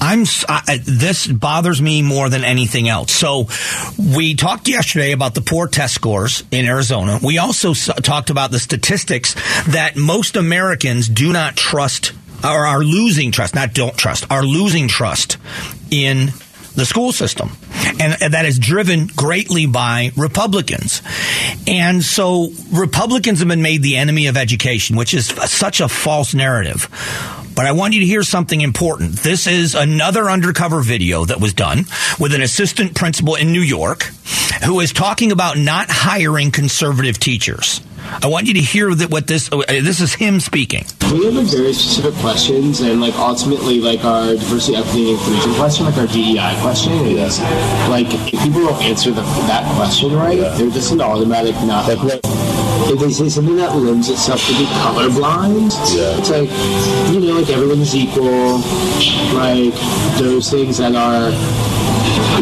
I'm 0.00 0.24
I, 0.48 0.78
this 0.84 1.26
bothers 1.26 1.82
me 1.82 2.02
more 2.02 2.28
than 2.28 2.44
anything 2.44 2.88
else. 2.88 3.10
So, 3.10 3.48
we 3.98 4.36
talked 4.36 4.68
yesterday 4.68 5.10
about 5.10 5.34
the 5.34 5.40
poor 5.40 5.66
test 5.66 5.94
scores 5.94 6.44
in 6.52 6.64
Arizona. 6.64 7.18
We 7.20 7.38
also 7.38 7.74
talked 7.74 8.30
about 8.30 8.52
the 8.52 8.60
statistics 8.60 9.34
that 9.66 9.96
most 9.96 10.36
Americans 10.36 11.08
do 11.08 11.32
not 11.32 11.56
trust 11.56 12.12
or 12.44 12.66
are 12.66 12.84
losing 12.84 13.32
trust, 13.32 13.56
not 13.56 13.74
don't 13.74 13.96
trust, 13.96 14.30
are 14.30 14.44
losing 14.44 14.86
trust 14.86 15.38
in 15.90 16.26
the 16.76 16.86
school 16.86 17.10
system. 17.10 17.50
And, 17.98 18.32
that 18.32 18.44
is 18.44 18.58
driven 18.58 19.06
greatly 19.06 19.66
by 19.66 20.10
Republicans. 20.16 21.02
And 21.66 22.02
so 22.02 22.50
Republicans 22.72 23.38
have 23.38 23.48
been 23.48 23.62
made 23.62 23.82
the 23.82 23.96
enemy 23.96 24.26
of 24.26 24.36
education, 24.36 24.96
which 24.96 25.14
is 25.14 25.26
such 25.26 25.80
a 25.80 25.88
false 25.88 26.34
narrative. 26.34 26.88
But 27.54 27.64
I 27.64 27.72
want 27.72 27.94
you 27.94 28.00
to 28.00 28.06
hear 28.06 28.22
something 28.22 28.60
important. 28.60 29.12
This 29.12 29.46
is 29.46 29.74
another 29.74 30.28
undercover 30.28 30.82
video 30.82 31.24
that 31.24 31.40
was 31.40 31.54
done 31.54 31.86
with 32.20 32.34
an 32.34 32.42
assistant 32.42 32.94
principal 32.94 33.34
in 33.34 33.50
New 33.50 33.62
York 33.62 34.02
who 34.64 34.80
is 34.80 34.92
talking 34.92 35.32
about 35.32 35.56
not 35.56 35.86
hiring 35.88 36.50
conservative 36.50 37.18
teachers. 37.18 37.80
I 38.22 38.26
want 38.26 38.46
you 38.46 38.54
to 38.54 38.60
hear 38.60 38.94
that 38.94 39.10
what 39.10 39.26
this 39.26 39.50
uh, 39.52 39.62
this 39.68 40.00
is 40.00 40.14
him 40.14 40.40
speaking. 40.40 40.84
We 41.12 41.26
have 41.26 41.34
like 41.34 41.46
very 41.46 41.72
specific 41.72 42.14
questions, 42.20 42.80
and 42.80 43.00
like 43.00 43.14
ultimately, 43.14 43.80
like 43.80 44.04
our 44.04 44.34
diversity, 44.34 44.76
equity, 44.76 45.10
and 45.10 45.18
inclusion 45.18 45.54
question, 45.54 45.86
like 45.86 45.96
our 45.96 46.06
DEI 46.06 46.58
question, 46.60 46.92
is 46.92 47.40
like 47.88 48.06
if 48.12 48.42
people 48.42 48.66
don't 48.66 48.82
answer 48.82 49.10
the, 49.10 49.22
that 49.46 49.64
question 49.76 50.12
right, 50.12 50.38
yeah. 50.38 50.54
they're 50.56 50.70
just 50.70 50.92
an 50.92 51.00
automatic 51.00 51.54
not. 51.66 51.88
Like, 51.88 52.45
if 52.88 53.00
they 53.00 53.10
say 53.10 53.28
something 53.28 53.56
that 53.56 53.74
lends 53.74 54.08
itself 54.08 54.40
to 54.46 54.52
be 54.52 54.64
colorblind, 54.82 55.72
yeah. 55.96 56.18
it's 56.18 56.30
like 56.30 56.50
you 57.12 57.20
know, 57.20 57.40
like 57.40 57.50
everyone's 57.50 57.94
equal, 57.94 58.58
like 59.34 59.74
those 60.18 60.50
things 60.50 60.78
that 60.78 60.94
are 60.94 61.30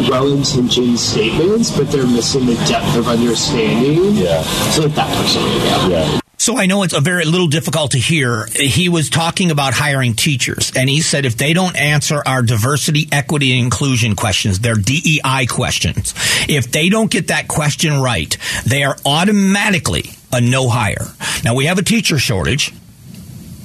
well-intentioned 0.09 0.99
statements, 0.99 1.75
but 1.75 1.89
they're 1.91 2.07
missing 2.07 2.45
the 2.45 2.55
depth 2.67 2.95
of 2.95 3.07
understanding. 3.07 4.15
Yeah. 4.15 4.41
So 4.71 4.83
like 4.83 4.95
that 4.95 5.17
person. 5.17 5.41
Yeah. 5.41 5.87
yeah. 5.87 6.19
So 6.37 6.57
I 6.57 6.67
know 6.67 6.83
it's 6.83 6.93
a 6.93 7.01
very 7.01 7.25
little 7.25 7.47
difficult 7.47 7.91
to 7.91 7.97
hear. 7.97 8.45
He 8.53 8.87
was 8.87 9.09
talking 9.09 9.49
about 9.49 9.73
hiring 9.73 10.13
teachers, 10.13 10.71
and 10.75 10.87
he 10.87 11.01
said 11.01 11.25
if 11.25 11.37
they 11.37 11.53
don't 11.53 11.75
answer 11.75 12.21
our 12.23 12.43
diversity, 12.43 13.07
equity, 13.11 13.53
and 13.53 13.61
inclusion 13.61 14.15
questions, 14.15 14.59
their 14.59 14.75
DEI 14.75 15.47
questions, 15.49 16.13
if 16.47 16.71
they 16.71 16.89
don't 16.89 17.09
get 17.09 17.29
that 17.29 17.47
question 17.47 17.99
right, 17.99 18.37
they 18.65 18.83
are 18.83 18.95
automatically 19.05 20.11
a 20.35 20.41
no 20.41 20.67
hire. 20.69 21.07
Now 21.43 21.55
we 21.55 21.65
have 21.65 21.77
a 21.77 21.83
teacher 21.83 22.19
shortage. 22.19 22.73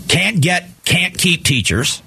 Can't 0.08 0.40
get, 0.40 0.68
can't 0.84 1.18
keep 1.18 1.44
teachers. 1.44 2.00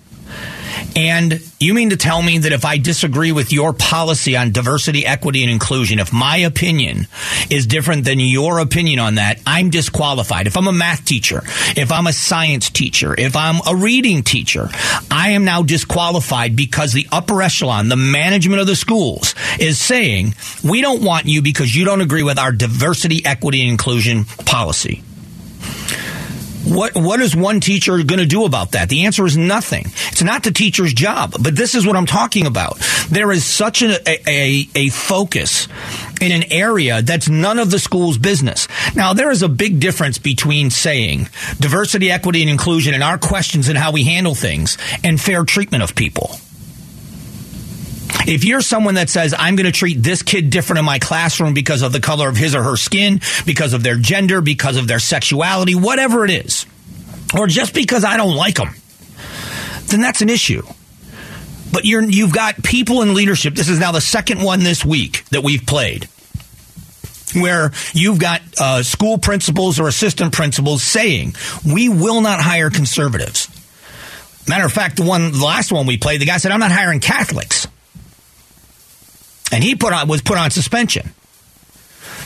And 0.95 1.41
you 1.59 1.73
mean 1.73 1.89
to 1.89 1.97
tell 1.97 2.21
me 2.21 2.39
that 2.39 2.51
if 2.51 2.65
I 2.65 2.77
disagree 2.77 3.31
with 3.31 3.51
your 3.51 3.73
policy 3.73 4.37
on 4.37 4.51
diversity, 4.51 5.05
equity, 5.05 5.41
and 5.41 5.51
inclusion, 5.51 5.97
if 5.97 6.13
my 6.13 6.37
opinion 6.37 7.07
is 7.49 7.65
different 7.65 8.05
than 8.05 8.19
your 8.19 8.59
opinion 8.59 8.99
on 8.99 9.15
that, 9.15 9.41
I'm 9.47 9.69
disqualified. 9.69 10.45
If 10.45 10.55
I'm 10.55 10.67
a 10.67 10.71
math 10.71 11.05
teacher, 11.05 11.41
if 11.75 11.91
I'm 11.91 12.05
a 12.05 12.13
science 12.13 12.69
teacher, 12.69 13.15
if 13.17 13.35
I'm 13.35 13.55
a 13.67 13.75
reading 13.75 14.23
teacher, 14.23 14.69
I 15.09 15.31
am 15.31 15.45
now 15.45 15.63
disqualified 15.63 16.55
because 16.55 16.93
the 16.93 17.07
upper 17.11 17.41
echelon, 17.41 17.89
the 17.89 17.95
management 17.95 18.61
of 18.61 18.67
the 18.67 18.75
schools, 18.75 19.33
is 19.59 19.79
saying, 19.79 20.35
we 20.63 20.81
don't 20.81 21.03
want 21.03 21.25
you 21.25 21.41
because 21.41 21.75
you 21.75 21.85
don't 21.85 22.01
agree 22.01 22.23
with 22.23 22.37
our 22.37 22.51
diversity, 22.51 23.25
equity, 23.25 23.61
and 23.61 23.71
inclusion 23.71 24.25
policy. 24.25 25.03
What 26.65 26.95
what 26.95 27.19
is 27.19 27.35
one 27.35 27.59
teacher 27.59 28.01
going 28.03 28.19
to 28.19 28.25
do 28.25 28.45
about 28.45 28.71
that? 28.71 28.89
The 28.89 29.05
answer 29.05 29.25
is 29.25 29.35
nothing. 29.35 29.85
It's 30.11 30.23
not 30.23 30.43
the 30.43 30.51
teacher's 30.51 30.93
job. 30.93 31.33
But 31.41 31.55
this 31.55 31.75
is 31.75 31.85
what 31.85 31.95
I'm 31.95 32.05
talking 32.05 32.45
about. 32.45 32.79
There 33.09 33.31
is 33.31 33.45
such 33.45 33.81
a, 33.81 33.99
a, 34.07 34.67
a 34.73 34.89
focus 34.89 35.67
in 36.21 36.31
an 36.31 36.51
area 36.51 37.01
that's 37.01 37.27
none 37.27 37.59
of 37.59 37.69
the 37.69 37.79
school's 37.79 38.17
business. 38.17 38.67
Now, 38.95 39.13
there 39.13 39.31
is 39.31 39.41
a 39.41 39.49
big 39.49 39.79
difference 39.79 40.17
between 40.17 40.69
saying 40.69 41.27
diversity, 41.59 42.11
equity, 42.11 42.41
and 42.41 42.49
inclusion 42.49 42.93
in 42.93 43.01
our 43.01 43.17
questions 43.17 43.67
and 43.67 43.77
how 43.77 43.91
we 43.91 44.05
handle 44.05 44.35
things 44.35 44.77
and 45.03 45.19
fair 45.19 45.43
treatment 45.43 45.83
of 45.83 45.95
people. 45.95 46.37
If 48.33 48.45
you're 48.45 48.61
someone 48.61 48.95
that 48.95 49.11
says, 49.11 49.35
I'm 49.37 49.55
going 49.55 49.67
to 49.67 49.71
treat 49.71 50.01
this 50.01 50.23
kid 50.23 50.49
different 50.49 50.79
in 50.79 50.85
my 50.85 50.97
classroom 50.97 51.53
because 51.53 51.83
of 51.83 51.91
the 51.91 51.99
color 51.99 52.27
of 52.27 52.35
his 52.35 52.55
or 52.55 52.63
her 52.63 52.75
skin, 52.75 53.21
because 53.45 53.73
of 53.73 53.83
their 53.83 53.95
gender, 53.95 54.41
because 54.41 54.75
of 54.75 54.87
their 54.87 54.97
sexuality, 54.97 55.75
whatever 55.75 56.25
it 56.25 56.31
is, 56.31 56.65
or 57.37 57.45
just 57.45 57.75
because 57.75 58.03
I 58.03 58.17
don't 58.17 58.35
like 58.35 58.55
them, 58.55 58.73
then 59.85 60.01
that's 60.01 60.23
an 60.23 60.29
issue. 60.29 60.63
But 61.71 61.85
you're, 61.85 62.01
you've 62.01 62.33
got 62.33 62.63
people 62.63 63.03
in 63.03 63.13
leadership. 63.13 63.53
This 63.53 63.69
is 63.69 63.79
now 63.79 63.91
the 63.91 64.01
second 64.01 64.41
one 64.41 64.61
this 64.61 64.83
week 64.83 65.25
that 65.25 65.43
we've 65.43 65.65
played 65.67 66.09
where 67.35 67.71
you've 67.93 68.17
got 68.17 68.41
uh, 68.59 68.81
school 68.81 69.19
principals 69.19 69.79
or 69.79 69.87
assistant 69.87 70.33
principals 70.33 70.81
saying, 70.81 71.35
we 71.63 71.87
will 71.87 72.21
not 72.21 72.39
hire 72.39 72.71
conservatives. 72.71 73.47
Matter 74.47 74.65
of 74.65 74.73
fact, 74.73 74.97
the 74.97 75.03
one, 75.03 75.31
the 75.31 75.45
last 75.45 75.71
one 75.71 75.85
we 75.85 75.97
played, 75.97 76.19
the 76.19 76.25
guy 76.25 76.37
said, 76.37 76.51
I'm 76.51 76.59
not 76.59 76.71
hiring 76.71 76.99
Catholics 76.99 77.67
and 79.53 79.63
he 79.63 79.75
put 79.75 79.93
on 79.93 80.07
was 80.07 80.21
put 80.21 80.37
on 80.37 80.51
suspension. 80.51 81.11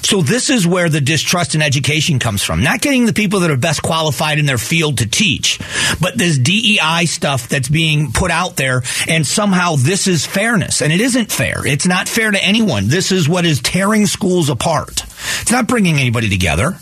So 0.03 0.22
this 0.22 0.50
is 0.50 0.65
where 0.65 0.89
the 0.89 1.01
distrust 1.01 1.55
in 1.55 1.62
education 1.62 2.19
comes 2.19 2.43
from. 2.43 2.63
Not 2.63 2.81
getting 2.81 3.05
the 3.05 3.13
people 3.13 3.41
that 3.41 3.51
are 3.51 3.57
best 3.57 3.81
qualified 3.81 4.39
in 4.39 4.46
their 4.46 4.57
field 4.57 5.00
to 5.00 5.07
teach, 5.07 5.60
but 6.00 6.17
this 6.17 6.38
DEI 6.38 7.05
stuff 7.05 7.50
that's 7.50 7.67
being 7.67 8.12
put 8.13 8.31
out 8.31 8.55
there 8.55 8.84
and 9.07 9.25
somehow 9.25 9.75
this 9.75 10.07
is 10.07 10.25
fairness. 10.25 10.81
And 10.81 10.93
it 10.93 11.01
isn't 11.01 11.31
fair. 11.31 11.65
It's 11.65 11.88
not 11.88 12.07
fair 12.07 12.31
to 12.31 12.41
anyone. 12.41 12.88
This 12.88 13.12
is 13.12 13.27
what 13.27 13.46
is 13.46 13.60
tearing 13.60 14.05
schools 14.05 14.50
apart. 14.50 15.03
It's 15.41 15.51
not 15.51 15.67
bringing 15.67 15.96
anybody 15.96 16.29
together. 16.29 16.77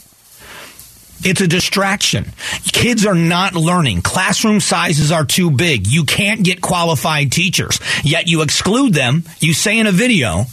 It's 1.24 1.42
a 1.42 1.48
distraction. 1.48 2.26
Kids 2.72 3.06
are 3.06 3.16
not 3.16 3.56
learning. 3.56 4.02
Classroom 4.02 4.60
sizes 4.60 5.12
are 5.12 5.26
too 5.26 5.50
big. 5.50 5.88
You 5.88 6.04
can't 6.04 6.44
get 6.44 6.62
qualified 6.62 7.32
teachers. 7.32 7.80
Yet 8.04 8.28
you 8.28 8.42
exclude 8.42 8.94
them. 8.94 9.24
You 9.40 9.54
say 9.54 9.80
in 9.80 9.88
a 9.88 9.92
video, 9.92 10.46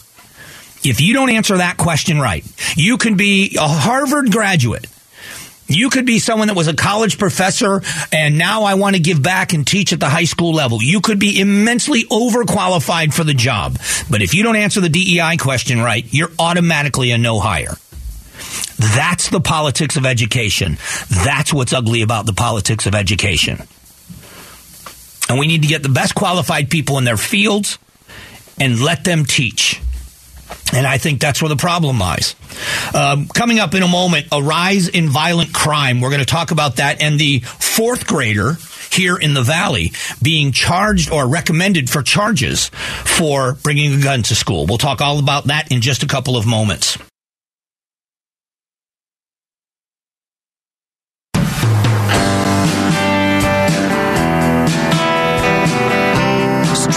if 0.84 1.00
you 1.00 1.14
don't 1.14 1.30
answer 1.30 1.58
that 1.58 1.76
question 1.76 2.18
right, 2.18 2.44
you 2.76 2.96
can 2.96 3.16
be 3.16 3.56
a 3.58 3.68
Harvard 3.68 4.32
graduate. 4.32 4.86
You 5.68 5.90
could 5.90 6.04
be 6.04 6.18
someone 6.18 6.48
that 6.48 6.56
was 6.56 6.68
a 6.68 6.74
college 6.74 7.18
professor 7.18 7.82
and 8.12 8.36
now 8.36 8.64
I 8.64 8.74
want 8.74 8.96
to 8.96 9.00
give 9.00 9.22
back 9.22 9.52
and 9.52 9.66
teach 9.66 9.92
at 9.92 10.00
the 10.00 10.08
high 10.08 10.24
school 10.24 10.52
level. 10.52 10.82
You 10.82 11.00
could 11.00 11.18
be 11.18 11.40
immensely 11.40 12.04
overqualified 12.04 13.14
for 13.14 13.24
the 13.24 13.34
job. 13.34 13.78
But 14.10 14.22
if 14.22 14.34
you 14.34 14.42
don't 14.42 14.56
answer 14.56 14.80
the 14.80 14.88
DEI 14.88 15.36
question 15.38 15.80
right, 15.80 16.04
you're 16.10 16.32
automatically 16.38 17.10
a 17.10 17.18
no 17.18 17.40
hire. 17.40 17.76
That's 18.82 19.30
the 19.30 19.40
politics 19.40 19.96
of 19.96 20.04
education. 20.04 20.76
That's 21.08 21.52
what's 21.52 21.72
ugly 21.72 22.02
about 22.02 22.26
the 22.26 22.32
politics 22.32 22.86
of 22.86 22.94
education. 22.94 23.62
And 25.28 25.38
we 25.38 25.46
need 25.46 25.62
to 25.62 25.68
get 25.68 25.82
the 25.82 25.88
best 25.88 26.14
qualified 26.14 26.68
people 26.68 26.98
in 26.98 27.04
their 27.04 27.16
fields 27.16 27.78
and 28.58 28.80
let 28.80 29.04
them 29.04 29.24
teach. 29.24 29.80
And 30.74 30.86
I 30.86 30.98
think 30.98 31.20
that's 31.20 31.40
where 31.40 31.48
the 31.48 31.56
problem 31.56 31.98
lies. 31.98 32.34
Um, 32.94 33.28
coming 33.28 33.58
up 33.58 33.74
in 33.74 33.82
a 33.82 33.88
moment, 33.88 34.26
a 34.32 34.42
rise 34.42 34.88
in 34.88 35.08
violent 35.08 35.54
crime. 35.54 36.00
We're 36.00 36.10
going 36.10 36.20
to 36.20 36.26
talk 36.26 36.50
about 36.50 36.76
that 36.76 37.00
and 37.00 37.18
the 37.18 37.40
fourth 37.40 38.06
grader 38.06 38.56
here 38.90 39.16
in 39.16 39.32
the 39.32 39.42
valley 39.42 39.92
being 40.20 40.52
charged 40.52 41.10
or 41.10 41.26
recommended 41.26 41.88
for 41.88 42.02
charges 42.02 42.68
for 42.68 43.54
bringing 43.62 43.94
a 43.94 44.02
gun 44.02 44.22
to 44.24 44.34
school. 44.34 44.66
We'll 44.66 44.78
talk 44.78 45.00
all 45.00 45.18
about 45.18 45.44
that 45.44 45.72
in 45.72 45.80
just 45.80 46.02
a 46.02 46.06
couple 46.06 46.36
of 46.36 46.46
moments. 46.46 46.98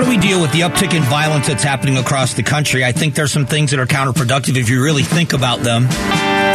How 0.00 0.06
do 0.06 0.12
we 0.12 0.16
deal 0.16 0.40
with 0.40 0.50
the 0.52 0.60
uptick 0.60 0.94
in 0.94 1.02
violence 1.02 1.46
that's 1.46 1.62
happening 1.62 1.98
across 1.98 2.32
the 2.32 2.42
country? 2.42 2.82
I 2.82 2.90
think 2.90 3.14
there's 3.14 3.30
some 3.30 3.44
things 3.44 3.70
that 3.72 3.80
are 3.80 3.84
counterproductive 3.84 4.56
if 4.56 4.70
you 4.70 4.82
really 4.82 5.02
think 5.02 5.34
about 5.34 5.58
them. 5.58 5.88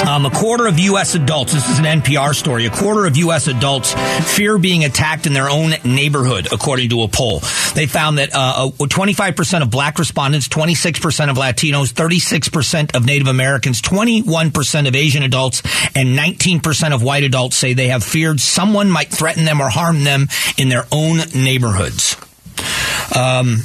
Um, 0.08 0.26
a 0.26 0.32
quarter 0.32 0.66
of 0.66 0.80
U.S. 0.80 1.14
adults, 1.14 1.54
this 1.54 1.70
is 1.70 1.78
an 1.78 1.86
NPR 1.86 2.34
story, 2.34 2.66
a 2.66 2.72
quarter 2.72 3.06
of 3.06 3.16
U.S. 3.18 3.46
adults 3.46 3.94
fear 4.36 4.58
being 4.58 4.84
attacked 4.84 5.28
in 5.28 5.34
their 5.34 5.48
own 5.48 5.74
neighborhood, 5.86 6.48
according 6.52 6.90
to 6.90 7.04
a 7.04 7.08
poll. 7.08 7.42
They 7.76 7.86
found 7.86 8.18
that 8.18 8.32
uh, 8.34 8.72
25% 8.72 9.62
of 9.62 9.70
black 9.70 10.00
respondents, 10.00 10.48
26% 10.48 11.30
of 11.30 11.38
Latinos, 11.38 11.94
36% 11.94 12.96
of 12.96 13.06
Native 13.06 13.28
Americans, 13.28 13.80
21% 13.80 14.88
of 14.88 14.96
Asian 14.96 15.22
adults, 15.22 15.62
and 15.94 16.18
19% 16.18 16.96
of 16.96 17.04
white 17.04 17.24
adults 17.24 17.58
say 17.58 17.74
they 17.74 17.90
have 17.90 18.04
feared 18.04 18.40
someone 18.40 18.90
might 18.90 19.10
threaten 19.10 19.46
them 19.46 19.62
or 19.62 19.70
harm 19.70 20.04
them 20.04 20.30
in 20.58 20.70
their 20.70 20.88
own 20.92 21.18
neighborhoods. 21.36 22.18
Um, 23.16 23.62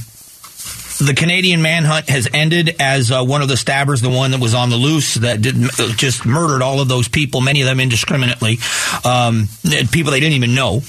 the 1.00 1.14
Canadian 1.14 1.62
manhunt 1.62 2.09
has 2.11 2.28
ended 2.32 2.76
as 2.78 3.11
uh, 3.11 3.25
one 3.25 3.40
of 3.42 3.49
the 3.49 3.56
stabbers, 3.56 4.02
the 4.02 4.11
one 4.11 4.32
that 4.32 4.40
was 4.40 4.54
on 4.54 4.68
the 4.68 4.76
loose 4.76 5.14
that 5.14 5.40
did 5.40 5.56
just 5.97 6.26
murdered 6.26 6.62
all 6.62 6.80
of 6.80 6.88
those 6.88 7.09
people, 7.09 7.40
many 7.40 7.62
of 7.62 7.66
them 7.66 7.80
indiscriminately, 7.80 8.59
um, 9.04 9.49
people 9.90 10.12
they 10.12 10.20
didn't 10.20 10.35
even 10.35 10.54
know. 10.54 10.82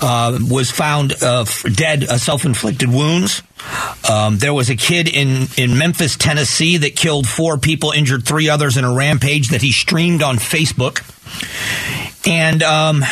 Uh, 0.00 0.38
was 0.50 0.70
found 0.70 1.12
uh, 1.22 1.44
dead, 1.74 2.04
uh, 2.04 2.16
self-inflicted 2.16 2.88
wounds. 2.88 3.42
Um, 4.10 4.38
there 4.38 4.54
was 4.54 4.70
a 4.70 4.76
kid 4.76 5.06
in 5.06 5.48
in 5.56 5.78
Memphis, 5.78 6.16
Tennessee, 6.16 6.78
that 6.78 6.96
killed 6.96 7.28
four 7.28 7.58
people, 7.58 7.90
injured 7.90 8.26
three 8.26 8.48
others 8.48 8.76
in 8.76 8.84
a 8.84 8.92
rampage 8.92 9.50
that 9.50 9.62
he 9.62 9.70
streamed 9.70 10.22
on 10.22 10.36
Facebook. 10.36 11.02
And 12.26 12.62
um, 12.62 13.04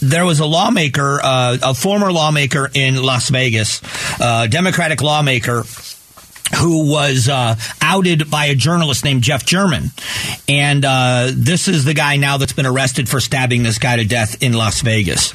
there 0.00 0.24
was 0.24 0.40
a 0.40 0.46
lawmaker, 0.46 1.20
uh, 1.22 1.58
a 1.62 1.74
former 1.74 2.12
lawmaker 2.12 2.70
in 2.72 3.02
Las 3.02 3.28
Vegas, 3.30 3.80
uh, 4.20 4.46
Democratic 4.46 5.02
lawmaker 5.02 5.64
who 6.52 6.90
was 6.90 7.28
uh, 7.28 7.56
outed 7.80 8.30
by 8.30 8.46
a 8.46 8.54
journalist 8.54 9.04
named 9.04 9.22
Jeff 9.22 9.44
German. 9.44 9.84
And 10.48 10.84
uh, 10.84 11.30
this 11.32 11.68
is 11.68 11.84
the 11.84 11.94
guy 11.94 12.16
now 12.16 12.36
that's 12.36 12.52
been 12.52 12.66
arrested 12.66 13.08
for 13.08 13.18
stabbing 13.18 13.62
this 13.62 13.78
guy 13.78 13.96
to 13.96 14.04
death 14.04 14.42
in 14.42 14.52
Las 14.52 14.82
Vegas. 14.82 15.34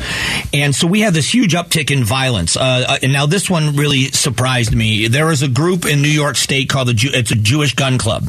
And 0.53 0.73
so 0.73 0.87
we 0.87 1.01
have 1.01 1.13
this 1.13 1.33
huge 1.33 1.53
uptick 1.53 1.91
in 1.91 2.03
violence. 2.03 2.55
Uh, 2.55 2.85
uh 2.87 2.97
and 3.01 3.11
now 3.11 3.25
this 3.25 3.49
one 3.49 3.75
really 3.75 4.05
surprised 4.05 4.73
me. 4.73 5.07
There 5.07 5.31
is 5.31 5.41
a 5.41 5.47
group 5.47 5.85
in 5.85 6.01
New 6.01 6.09
York 6.09 6.35
State 6.35 6.69
called 6.69 6.87
the 6.87 6.93
Jew- 6.93 7.11
it's 7.13 7.31
a 7.31 7.35
Jewish 7.35 7.73
gun 7.73 7.97
club. 7.97 8.25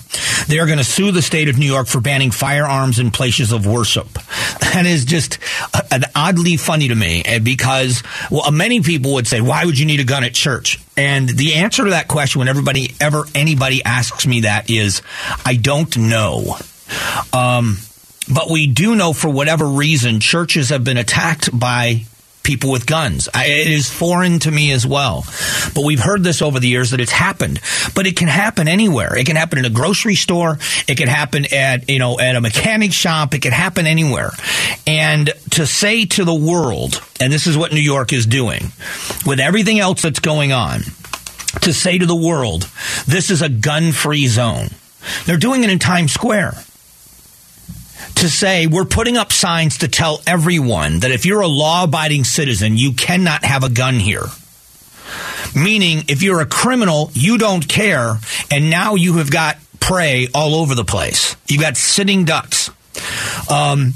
They 0.49 0.59
are 0.59 0.67
going 0.67 0.79
to 0.79 0.85
sue 0.85 1.13
the 1.13 1.23
state 1.23 1.49
of 1.49 1.59
New 1.59 1.67
York 1.67 1.87
for 1.87 2.01
banning 2.01 2.31
firearms 2.31 2.99
in 2.99 3.11
places 3.11 3.53
of 3.53 3.67
worship. 3.67 4.09
That 4.71 4.87
is 4.87 5.05
just 5.05 5.39
an 5.91 6.05
oddly 6.15 6.57
funny 6.57 6.87
to 6.89 6.95
me 6.95 7.23
eh, 7.25 7.41
because 7.41 8.05
well, 8.31 8.49
many 8.53 8.83
people 8.83 9.15
would 9.15 9.27
say, 9.27 9.41
"Why 9.41 9.65
would 9.65 9.77
you 9.77 9.85
need 9.85 9.99
a 9.99 10.05
gun 10.05 10.23
at 10.23 10.33
church?" 10.33 10.79
And 11.01 11.31
the 11.31 11.55
answer 11.55 11.85
to 11.85 11.91
that 11.91 12.09
question, 12.09 12.41
when 12.41 12.49
everybody 12.49 12.95
ever 13.01 13.25
anybody 13.35 13.83
asks 13.83 14.27
me 14.27 14.43
that, 14.43 14.69
is 14.69 15.01
I 15.47 15.57
don't 15.57 15.97
know. 15.97 16.57
Um, 17.33 17.79
but 18.31 18.51
we 18.51 18.67
do 18.67 18.95
know 18.95 19.15
for 19.15 19.31
whatever 19.31 19.67
reason, 19.67 20.21
churches 20.21 20.69
have 20.69 20.85
been 20.85 20.99
attacked 20.99 21.59
by 21.59 22.05
people 22.43 22.71
with 22.71 22.87
guns. 22.87 23.29
I, 23.35 23.47
it 23.47 23.67
is 23.69 23.91
foreign 23.91 24.39
to 24.41 24.51
me 24.51 24.73
as 24.73 24.87
well. 24.87 25.25
But 25.75 25.85
we've 25.85 26.01
heard 26.01 26.25
this 26.25 26.43
over 26.43 26.59
the 26.59 26.69
years 26.69 26.91
that 26.91 27.01
it's 27.01 27.13
happened. 27.13 27.61
But 27.95 28.07
it 28.07 28.17
can 28.17 28.29
happen 28.29 28.69
anywhere. 28.69 29.17
It 29.17 29.27
can 29.27 29.37
happen 29.37 29.59
in 29.59 29.65
a 29.65 29.71
grocery 29.71 30.15
store. 30.15 30.59
It 30.89 30.97
can 30.97 31.09
happen 31.09 31.47
at, 31.53 31.89
you 31.89 31.99
know, 31.99 32.19
at 32.19 32.37
a 32.37 32.41
mechanic 32.41 32.93
shop. 32.93 33.35
It 33.35 33.43
can 33.43 33.53
happen 33.53 33.87
anywhere. 33.87 34.31
And 34.87 35.31
to 35.51 35.67
say 35.67 36.07
to 36.07 36.25
the 36.25 36.35
world, 36.35 37.03
and 37.21 37.33
this 37.33 37.47
is 37.47 37.57
what 37.57 37.73
New 37.73 37.81
York 37.81 38.13
is 38.13 38.27
doing, 38.27 38.73
with 39.27 39.41
everything 39.41 39.79
else 39.79 40.03
that's 40.03 40.21
going 40.21 40.53
on, 40.53 40.81
to 41.63 41.73
say 41.73 41.99
to 41.99 42.07
the 42.07 42.17
world, 42.17 42.71
this 43.07 43.31
is 43.31 43.43
a 43.43 43.49
gun 43.49 43.93
free 43.93 44.27
zone. 44.27 44.69
They're 45.27 45.37
doing 45.37 45.65
it 45.65 45.71
in 45.71 45.79
Times 45.79 46.13
Square 46.13 46.55
to 48.17 48.29
say 48.29 48.67
we're 48.67 48.85
putting 48.85 49.17
up 49.17 49.33
signs 49.33 49.79
to 49.79 49.89
tell 49.89 50.21
everyone 50.27 51.01
that 51.01 51.11
if 51.11 51.27
you're 51.27 51.41
a 51.41 51.49
law 51.49 51.85
abiding 51.85 52.25
citizen, 52.25 52.77
you 52.77 52.93
cannot 52.93 53.45
have 53.45 53.65
a 53.65 53.71
gun 53.71 53.95
here. 53.95 54.27
Meaning, 55.55 56.05
if 56.09 56.23
you're 56.23 56.41
a 56.41 56.47
criminal, 56.47 57.11
you 57.15 57.39
don't 57.39 57.67
care, 57.67 58.19
and 58.51 58.71
now 58.71 58.95
you 58.95 59.15
have 59.15 59.31
got 59.31 59.57
prey 59.81 60.29
all 60.35 60.55
over 60.55 60.75
the 60.75 60.85
place. 60.85 61.35
You've 61.49 61.63
got 61.63 61.77
sitting 61.77 62.25
ducks. 62.25 62.71
Um, 63.51 63.95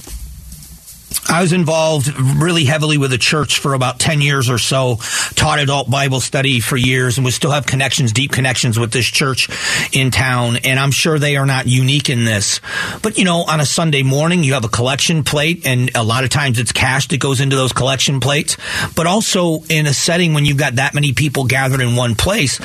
I 1.28 1.42
was 1.42 1.52
involved 1.52 2.08
really 2.18 2.64
heavily 2.64 2.98
with 2.98 3.10
the 3.10 3.18
church 3.18 3.58
for 3.58 3.74
about 3.74 3.98
10 3.98 4.20
years 4.20 4.48
or 4.50 4.58
so, 4.58 4.98
taught 5.34 5.58
adult 5.58 5.90
Bible 5.90 6.20
study 6.20 6.60
for 6.60 6.76
years, 6.76 7.18
and 7.18 7.24
we 7.24 7.30
still 7.30 7.50
have 7.50 7.66
connections, 7.66 8.12
deep 8.12 8.32
connections 8.32 8.78
with 8.78 8.92
this 8.92 9.06
church 9.06 9.48
in 9.92 10.10
town. 10.10 10.58
And 10.64 10.78
I'm 10.78 10.90
sure 10.90 11.18
they 11.18 11.36
are 11.36 11.46
not 11.46 11.66
unique 11.66 12.10
in 12.10 12.24
this. 12.24 12.60
But, 13.02 13.18
you 13.18 13.24
know, 13.24 13.44
on 13.44 13.60
a 13.60 13.66
Sunday 13.66 14.02
morning, 14.02 14.44
you 14.44 14.54
have 14.54 14.64
a 14.64 14.68
collection 14.68 15.24
plate, 15.24 15.66
and 15.66 15.90
a 15.94 16.02
lot 16.02 16.24
of 16.24 16.30
times 16.30 16.58
it's 16.58 16.72
cash 16.72 17.08
that 17.08 17.20
goes 17.20 17.40
into 17.40 17.56
those 17.56 17.72
collection 17.72 18.20
plates. 18.20 18.56
But 18.94 19.06
also 19.06 19.62
in 19.68 19.86
a 19.86 19.94
setting 19.94 20.34
when 20.34 20.44
you've 20.44 20.58
got 20.58 20.76
that 20.76 20.94
many 20.94 21.12
people 21.12 21.44
gathered 21.44 21.80
in 21.80 21.96
one 21.96 22.14
place, 22.14 22.60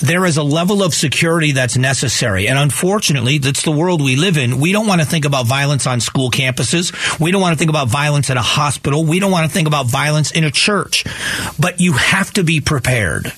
there 0.00 0.24
is 0.24 0.36
a 0.36 0.42
level 0.42 0.82
of 0.82 0.94
security 0.94 1.52
that's 1.52 1.76
necessary. 1.76 2.48
And 2.48 2.58
unfortunately, 2.58 3.38
that's 3.38 3.62
the 3.62 3.72
world 3.72 4.02
we 4.02 4.16
live 4.16 4.36
in. 4.36 4.60
We 4.60 4.72
don't 4.72 4.86
want 4.86 5.00
to 5.00 5.06
think 5.06 5.24
about 5.24 5.46
violence 5.46 5.86
on 5.86 6.00
school 6.00 6.30
campuses. 6.30 6.92
We 7.20 7.30
don't 7.30 7.40
want 7.40 7.54
to 7.54 7.58
think 7.58 7.70
about 7.70 7.88
violence 7.94 8.28
at 8.28 8.36
a 8.36 8.42
hospital. 8.42 9.04
We 9.04 9.20
don't 9.20 9.30
want 9.30 9.46
to 9.46 9.54
think 9.54 9.68
about 9.68 9.86
violence 9.86 10.32
in 10.32 10.42
a 10.42 10.50
church. 10.50 11.04
But 11.60 11.80
you 11.80 11.92
have 11.92 12.32
to 12.32 12.42
be 12.42 12.60
prepared. 12.60 13.32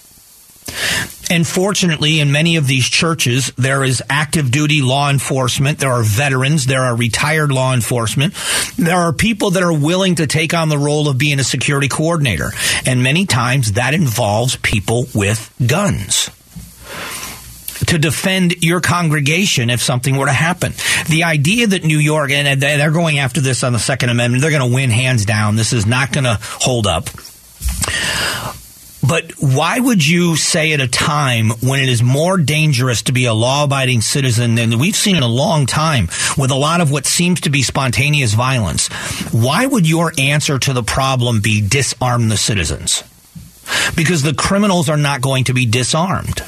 And 1.29 1.47
fortunately, 1.47 2.21
in 2.21 2.33
many 2.33 2.57
of 2.57 2.67
these 2.67 2.89
churches, 2.89 3.53
there 3.59 3.85
is 3.85 4.03
active 4.09 4.51
duty 4.51 4.81
law 4.81 5.11
enforcement. 5.11 5.79
There 5.79 5.93
are 5.93 6.03
veterans. 6.03 6.65
There 6.65 6.83
are 6.83 6.97
retired 6.97 7.53
law 7.53 7.75
enforcement. 7.75 8.33
There 8.79 8.97
are 8.97 9.13
people 9.13 9.51
that 9.51 9.63
are 9.63 9.79
willing 9.79 10.15
to 10.15 10.27
take 10.27 10.55
on 10.55 10.71
the 10.71 10.79
role 10.79 11.07
of 11.07 11.19
being 11.19 11.39
a 11.39 11.45
security 11.45 11.89
coordinator. 11.89 12.51
And 12.87 13.03
many 13.03 13.27
times 13.27 13.73
that 13.73 13.93
involves 13.93 14.57
people 14.57 15.07
with 15.15 15.53
guns. 15.67 16.31
To 17.87 17.99
defend 17.99 18.65
your 18.65 18.81
congregation 18.81 19.71
if 19.71 19.83
something 19.83 20.17
were 20.17 20.27
to 20.27 20.33
happen. 20.33 20.73
The 21.09 21.25
idea 21.25 21.67
that 21.69 21.85
New 21.85 21.99
York, 21.99 22.31
and 22.31 22.61
they're 22.61 22.91
going 22.91 23.19
after 23.19 23.41
this 23.41 23.63
on 23.63 23.73
the 23.73 23.79
Second 23.79 24.11
Amendment, 24.11 24.43
they're 24.43 24.51
going 24.51 24.69
to 24.69 24.75
win 24.75 24.91
hands 24.91 25.25
down. 25.25 25.57
This 25.57 25.73
is 25.73 25.87
not 25.87 26.13
going 26.13 26.25
to 26.25 26.39
hold 26.41 26.87
up. 26.87 27.09
But 29.07 29.33
why 29.39 29.79
would 29.79 30.07
you 30.07 30.35
say 30.35 30.73
at 30.73 30.81
a 30.81 30.89
time 30.89 31.51
when 31.61 31.81
it 31.81 31.89
is 31.89 32.03
more 32.03 32.39
dangerous 32.39 33.03
to 33.03 33.13
be 33.13 33.27
a 33.27 33.35
law 33.35 33.65
abiding 33.65 34.01
citizen 34.01 34.57
than 34.57 34.79
we've 34.81 34.97
seen 34.97 35.17
in 35.17 35.23
a 35.23 35.29
long 35.29 35.67
time 35.67 36.09
with 36.37 36.51
a 36.51 36.57
lot 36.57 36.81
of 36.81 36.91
what 36.91 37.07
seems 37.07 37.43
to 37.43 37.51
be 37.51 37.63
spontaneous 37.63 38.35
violence? 38.35 38.89
Why 39.33 39.65
would 39.65 39.89
your 39.89 40.13
answer 40.19 40.59
to 40.59 40.73
the 40.73 40.83
problem 40.83 41.41
be 41.41 41.61
disarm 41.61 42.29
the 42.31 42.37
citizens? 42.37 43.05
Because 43.95 44.23
the 44.23 44.35
criminals 44.35 44.89
are 44.89 44.97
not 44.97 45.21
going 45.21 45.45
to 45.45 45.55
be 45.55 45.67
disarmed. 45.67 46.43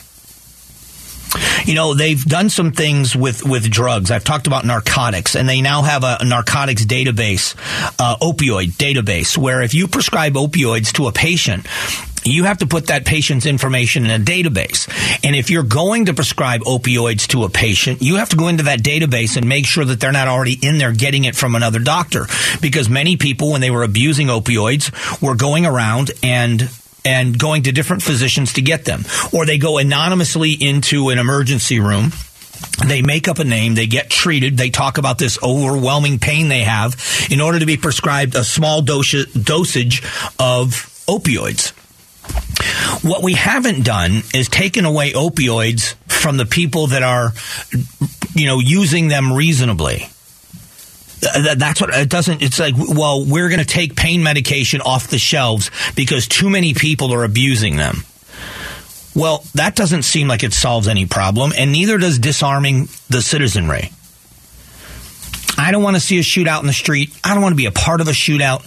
You 1.64 1.74
know, 1.74 1.94
they've 1.94 2.22
done 2.22 2.50
some 2.50 2.72
things 2.72 3.14
with, 3.14 3.44
with 3.44 3.70
drugs. 3.70 4.10
I've 4.10 4.24
talked 4.24 4.46
about 4.46 4.64
narcotics, 4.64 5.36
and 5.36 5.48
they 5.48 5.60
now 5.60 5.82
have 5.82 6.04
a, 6.04 6.24
narcotics 6.24 6.84
database, 6.84 7.54
uh, 7.98 8.16
opioid 8.20 8.72
database, 8.72 9.36
where 9.36 9.62
if 9.62 9.74
you 9.74 9.88
prescribe 9.88 10.34
opioids 10.34 10.92
to 10.94 11.06
a 11.06 11.12
patient, 11.12 11.66
you 12.24 12.44
have 12.44 12.58
to 12.58 12.66
put 12.66 12.88
that 12.88 13.04
patient's 13.04 13.46
information 13.46 14.04
in 14.04 14.20
a 14.20 14.24
database. 14.24 14.88
And 15.24 15.34
if 15.34 15.50
you're 15.50 15.62
going 15.62 16.06
to 16.06 16.14
prescribe 16.14 16.62
opioids 16.62 17.26
to 17.28 17.44
a 17.44 17.48
patient, 17.48 18.02
you 18.02 18.16
have 18.16 18.28
to 18.30 18.36
go 18.36 18.48
into 18.48 18.64
that 18.64 18.80
database 18.80 19.36
and 19.36 19.48
make 19.48 19.66
sure 19.66 19.84
that 19.84 20.00
they're 20.00 20.12
not 20.12 20.28
already 20.28 20.58
in 20.60 20.78
there 20.78 20.92
getting 20.92 21.24
it 21.24 21.36
from 21.36 21.54
another 21.54 21.78
doctor. 21.78 22.26
Because 22.60 22.88
many 22.88 23.16
people, 23.16 23.52
when 23.52 23.60
they 23.60 23.70
were 23.70 23.82
abusing 23.82 24.28
opioids, 24.28 24.92
were 25.22 25.36
going 25.36 25.64
around 25.64 26.10
and 26.22 26.68
and 27.08 27.38
going 27.38 27.62
to 27.62 27.72
different 27.72 28.02
physicians 28.02 28.52
to 28.52 28.62
get 28.62 28.84
them. 28.84 29.02
Or 29.32 29.46
they 29.46 29.56
go 29.56 29.78
anonymously 29.78 30.52
into 30.52 31.08
an 31.08 31.18
emergency 31.18 31.80
room. 31.80 32.12
They 32.86 33.00
make 33.00 33.28
up 33.28 33.38
a 33.38 33.44
name, 33.44 33.74
they 33.74 33.86
get 33.86 34.10
treated, 34.10 34.56
they 34.58 34.68
talk 34.70 34.98
about 34.98 35.16
this 35.16 35.42
overwhelming 35.42 36.18
pain 36.18 36.48
they 36.48 36.64
have 36.64 36.96
in 37.30 37.40
order 37.40 37.60
to 37.60 37.66
be 37.66 37.76
prescribed 37.76 38.34
a 38.34 38.44
small 38.44 38.82
dosage 38.82 40.02
of 40.38 41.04
opioids. 41.06 41.70
What 43.02 43.22
we 43.22 43.34
haven't 43.34 43.84
done 43.84 44.22
is 44.34 44.48
taken 44.48 44.84
away 44.84 45.12
opioids 45.12 45.94
from 46.08 46.36
the 46.36 46.46
people 46.46 46.88
that 46.88 47.02
are, 47.02 47.32
you 48.34 48.46
know, 48.46 48.60
using 48.60 49.08
them 49.08 49.32
reasonably. 49.32 50.10
That's 51.20 51.80
what 51.80 51.94
it 51.94 52.08
doesn't. 52.08 52.42
It's 52.42 52.58
like, 52.58 52.74
well, 52.76 53.24
we're 53.24 53.48
going 53.48 53.60
to 53.60 53.66
take 53.66 53.96
pain 53.96 54.22
medication 54.22 54.80
off 54.80 55.08
the 55.08 55.18
shelves 55.18 55.70
because 55.96 56.28
too 56.28 56.48
many 56.48 56.74
people 56.74 57.12
are 57.12 57.24
abusing 57.24 57.76
them. 57.76 58.04
Well, 59.14 59.44
that 59.54 59.74
doesn't 59.74 60.02
seem 60.02 60.28
like 60.28 60.44
it 60.44 60.52
solves 60.52 60.86
any 60.86 61.06
problem, 61.06 61.52
and 61.56 61.72
neither 61.72 61.98
does 61.98 62.18
disarming 62.18 62.88
the 63.08 63.20
citizenry. 63.20 63.90
I 65.60 65.72
don't 65.72 65.82
want 65.82 65.96
to 65.96 66.00
see 66.00 66.18
a 66.18 66.22
shootout 66.22 66.60
in 66.60 66.68
the 66.68 66.72
street. 66.72 67.10
I 67.24 67.34
don't 67.34 67.42
want 67.42 67.52
to 67.52 67.56
be 67.56 67.66
a 67.66 67.72
part 67.72 68.00
of 68.00 68.06
a 68.06 68.12
shootout. 68.12 68.64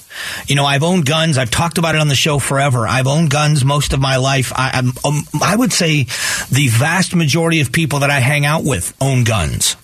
You 0.49 0.57
know, 0.57 0.65
I've 0.65 0.83
owned 0.83 1.05
guns. 1.05 1.37
I've 1.37 1.49
talked 1.49 1.77
about 1.77 1.95
it 1.95 2.01
on 2.01 2.09
the 2.09 2.15
show 2.15 2.37
forever. 2.37 2.85
I've 2.85 3.07
owned 3.07 3.29
guns 3.29 3.63
most 3.63 3.93
of 3.93 4.01
my 4.01 4.17
life. 4.17 4.51
I, 4.53 4.79
um, 5.05 5.23
I 5.41 5.55
would 5.55 5.71
say 5.71 6.03
the 6.51 6.67
vast 6.67 7.15
majority 7.15 7.61
of 7.61 7.71
people 7.71 7.99
that 7.99 8.09
I 8.09 8.19
hang 8.19 8.45
out 8.45 8.65
with 8.65 8.93
own 8.99 9.23
guns. 9.23 9.77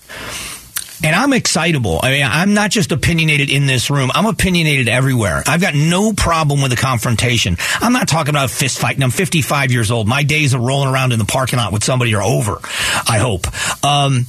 And 1.04 1.16
I'm 1.16 1.32
excitable. 1.34 2.00
I 2.02 2.10
mean, 2.12 2.26
I'm 2.26 2.54
not 2.54 2.72
just 2.72 2.92
opinionated 2.92 3.52
in 3.52 3.68
this 3.68 3.90
room. 3.90 4.10
I'm 4.14 4.26
opinionated 4.26 4.90
everywhere. 4.90 5.44
I've 5.46 5.62
got 5.62 5.76
no 5.76 6.14
problem 6.14 6.62
with 6.62 6.72
a 6.74 6.76
confrontation. 6.76 7.58
I'm 7.80 7.94
not 7.94 8.08
talking 8.08 8.32
about 8.32 8.50
fist 8.50 8.80
fighting. 8.80 9.04
I'm 9.04 9.12
55 9.12 9.72
years 9.72 9.92
old. 9.92 10.08
My 10.08 10.24
days 10.24 10.54
of 10.54 10.62
rolling 10.62 10.90
around 10.90 11.12
in 11.12 11.20
the 11.20 11.26
parking 11.26 11.60
lot 11.60 11.72
with 11.72 11.84
somebody 11.84 12.16
are 12.16 12.24
over. 12.24 12.60
I 13.08 13.20
hope. 13.20 13.46
Um, 13.86 14.26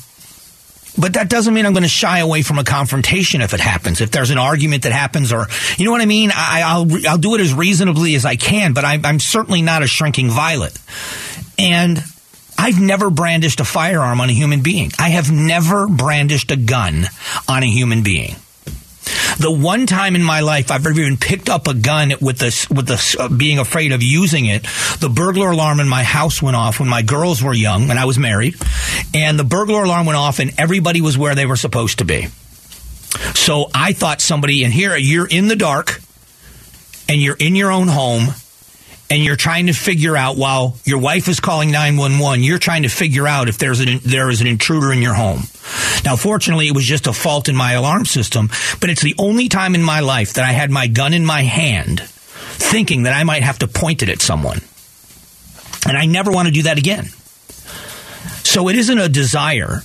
but 0.98 1.14
that 1.14 1.30
doesn't 1.30 1.54
mean 1.54 1.64
I'm 1.64 1.72
going 1.72 1.84
to 1.84 1.88
shy 1.88 2.18
away 2.18 2.42
from 2.42 2.58
a 2.58 2.64
confrontation 2.64 3.40
if 3.40 3.54
it 3.54 3.60
happens. 3.60 4.00
If 4.00 4.10
there's 4.10 4.30
an 4.30 4.38
argument 4.38 4.82
that 4.82 4.92
happens, 4.92 5.32
or 5.32 5.46
you 5.76 5.84
know 5.84 5.92
what 5.92 6.00
I 6.00 6.06
mean, 6.06 6.30
I, 6.34 6.82
will 6.82 7.06
I'll 7.08 7.18
do 7.18 7.34
it 7.36 7.40
as 7.40 7.54
reasonably 7.54 8.14
as 8.16 8.24
I 8.24 8.36
can. 8.36 8.72
But 8.72 8.84
I, 8.84 8.98
I'm 9.04 9.20
certainly 9.20 9.62
not 9.62 9.82
a 9.82 9.86
shrinking 9.86 10.28
violet. 10.30 10.76
And 11.56 12.02
I've 12.58 12.80
never 12.80 13.08
brandished 13.08 13.60
a 13.60 13.64
firearm 13.64 14.20
on 14.20 14.28
a 14.28 14.32
human 14.32 14.62
being. 14.62 14.90
I 14.98 15.10
have 15.10 15.30
never 15.30 15.86
brandished 15.86 16.50
a 16.50 16.56
gun 16.56 17.06
on 17.46 17.62
a 17.62 17.66
human 17.70 18.02
being. 18.02 18.34
The 19.38 19.50
one 19.50 19.86
time 19.86 20.16
in 20.16 20.22
my 20.22 20.40
life 20.40 20.70
I've 20.70 20.84
ever 20.84 21.00
even 21.00 21.16
picked 21.16 21.48
up 21.48 21.68
a 21.68 21.74
gun 21.74 22.12
with 22.20 22.38
this, 22.38 22.68
with 22.68 22.88
this, 22.88 23.16
uh, 23.16 23.28
being 23.28 23.58
afraid 23.58 23.92
of 23.92 24.02
using 24.02 24.46
it, 24.46 24.66
the 24.98 25.08
burglar 25.08 25.52
alarm 25.52 25.78
in 25.78 25.88
my 25.88 26.02
house 26.02 26.42
went 26.42 26.56
off 26.56 26.80
when 26.80 26.88
my 26.88 27.02
girls 27.02 27.42
were 27.42 27.54
young, 27.54 27.86
when 27.86 27.98
I 27.98 28.04
was 28.04 28.18
married, 28.18 28.56
and 29.14 29.38
the 29.38 29.44
burglar 29.44 29.84
alarm 29.84 30.06
went 30.06 30.18
off 30.18 30.40
and 30.40 30.52
everybody 30.58 31.00
was 31.00 31.16
where 31.16 31.36
they 31.36 31.46
were 31.46 31.56
supposed 31.56 31.98
to 31.98 32.04
be. 32.04 32.26
So 33.34 33.70
I 33.72 33.92
thought 33.92 34.20
somebody, 34.20 34.64
and 34.64 34.72
here 34.72 34.96
you're 34.96 35.28
in 35.28 35.46
the 35.48 35.56
dark, 35.56 36.00
and 37.08 37.22
you're 37.22 37.36
in 37.38 37.54
your 37.54 37.70
own 37.70 37.88
home, 37.88 38.28
and 39.10 39.22
you're 39.22 39.36
trying 39.36 39.66
to 39.66 39.72
figure 39.72 40.16
out 40.16 40.36
while 40.36 40.76
your 40.84 40.98
wife 40.98 41.28
is 41.28 41.40
calling 41.40 41.70
911, 41.70 42.42
you're 42.42 42.58
trying 42.58 42.82
to 42.82 42.88
figure 42.88 43.26
out 43.26 43.48
if 43.48 43.58
there's 43.58 43.80
an, 43.80 44.00
there 44.04 44.28
is 44.28 44.40
an 44.40 44.46
intruder 44.46 44.92
in 44.92 45.00
your 45.00 45.14
home. 45.14 45.42
Now, 46.04 46.16
fortunately, 46.16 46.68
it 46.68 46.74
was 46.74 46.84
just 46.84 47.06
a 47.06 47.12
fault 47.12 47.48
in 47.48 47.56
my 47.56 47.72
alarm 47.72 48.04
system, 48.04 48.50
but 48.80 48.90
it's 48.90 49.02
the 49.02 49.14
only 49.18 49.48
time 49.48 49.74
in 49.74 49.82
my 49.82 50.00
life 50.00 50.34
that 50.34 50.44
I 50.44 50.52
had 50.52 50.70
my 50.70 50.86
gun 50.88 51.14
in 51.14 51.24
my 51.24 51.42
hand 51.42 52.00
thinking 52.00 53.04
that 53.04 53.14
I 53.14 53.24
might 53.24 53.42
have 53.42 53.60
to 53.60 53.68
point 53.68 54.02
it 54.02 54.08
at 54.08 54.20
someone. 54.20 54.60
And 55.86 55.96
I 55.96 56.06
never 56.06 56.30
want 56.30 56.48
to 56.48 56.52
do 56.52 56.64
that 56.64 56.76
again. 56.76 57.06
So 58.44 58.68
it 58.68 58.76
isn't 58.76 58.98
a 58.98 59.08
desire, 59.08 59.82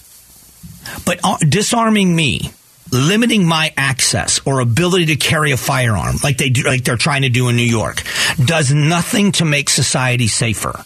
but 1.06 1.20
uh, 1.24 1.38
disarming 1.38 2.16
me 2.16 2.52
limiting 2.94 3.46
my 3.46 3.74
access 3.76 4.40
or 4.46 4.60
ability 4.60 5.08
to 5.08 5.16
carry 5.16 5.52
a 5.52 5.58
firearm 5.58 6.16
like 6.24 6.38
they 6.38 6.50
do, 6.50 6.64
like 6.64 6.84
they're 6.84 6.98
trying 6.98 7.24
to 7.24 7.30
do 7.30 7.50
in 7.50 7.56
New 7.56 7.64
York 7.64 8.04
does 8.44 8.72
nothing 8.72 9.32
to 9.34 9.46
make 9.46 9.70
society 9.70 10.28
safer. 10.28 10.86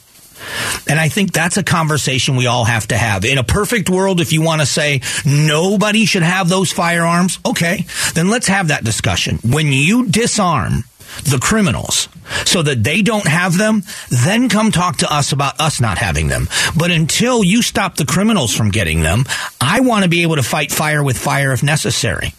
And 0.90 1.00
I 1.00 1.10
think 1.10 1.34
that's 1.34 1.58
a 1.58 1.64
conversation 1.64 2.36
we 2.36 2.48
all 2.48 2.66
have 2.66 2.88
to 2.88 2.98
have. 2.98 3.26
In 3.26 3.38
a 3.38 3.44
perfect 3.44 3.90
world, 3.90 4.22
if 4.22 4.32
you 4.32 4.42
want 4.42 4.62
to 4.62 4.68
say 4.68 5.02
nobody 5.26 6.06
should 6.06 6.24
have 6.24 6.48
those 6.48 6.72
firearms, 6.72 7.40
okay, 7.46 7.86
then 8.14 8.30
let's 8.30 8.48
have 8.48 8.70
that 8.70 8.84
discussion. 8.84 9.40
When 9.44 9.68
you 9.68 10.08
disarm 10.08 10.86
the 11.24 11.40
criminals 11.40 12.10
so 12.46 12.62
that 12.62 12.84
they 12.84 13.02
don't 13.02 13.28
have 13.28 13.58
them, 13.58 13.84
then 14.10 14.50
come 14.50 14.72
talk 14.72 14.98
to 14.98 15.14
us 15.14 15.32
about 15.32 15.60
us 15.60 15.80
not 15.80 15.98
having 15.98 16.28
them. 16.28 16.48
But 16.78 16.92
until 16.92 17.44
you 17.44 17.62
stop 17.62 17.96
the 17.96 18.06
criminals 18.06 18.56
from 18.56 18.72
getting 18.72 19.02
them, 19.02 19.26
I 19.62 19.82
want 19.82 20.04
to 20.04 20.10
be 20.10 20.24
able 20.24 20.36
to 20.36 20.44
fight 20.44 20.72
fire 20.72 21.04
with 21.04 21.18
fire 21.18 21.52
if 21.52 21.64
necessary. 21.64 22.34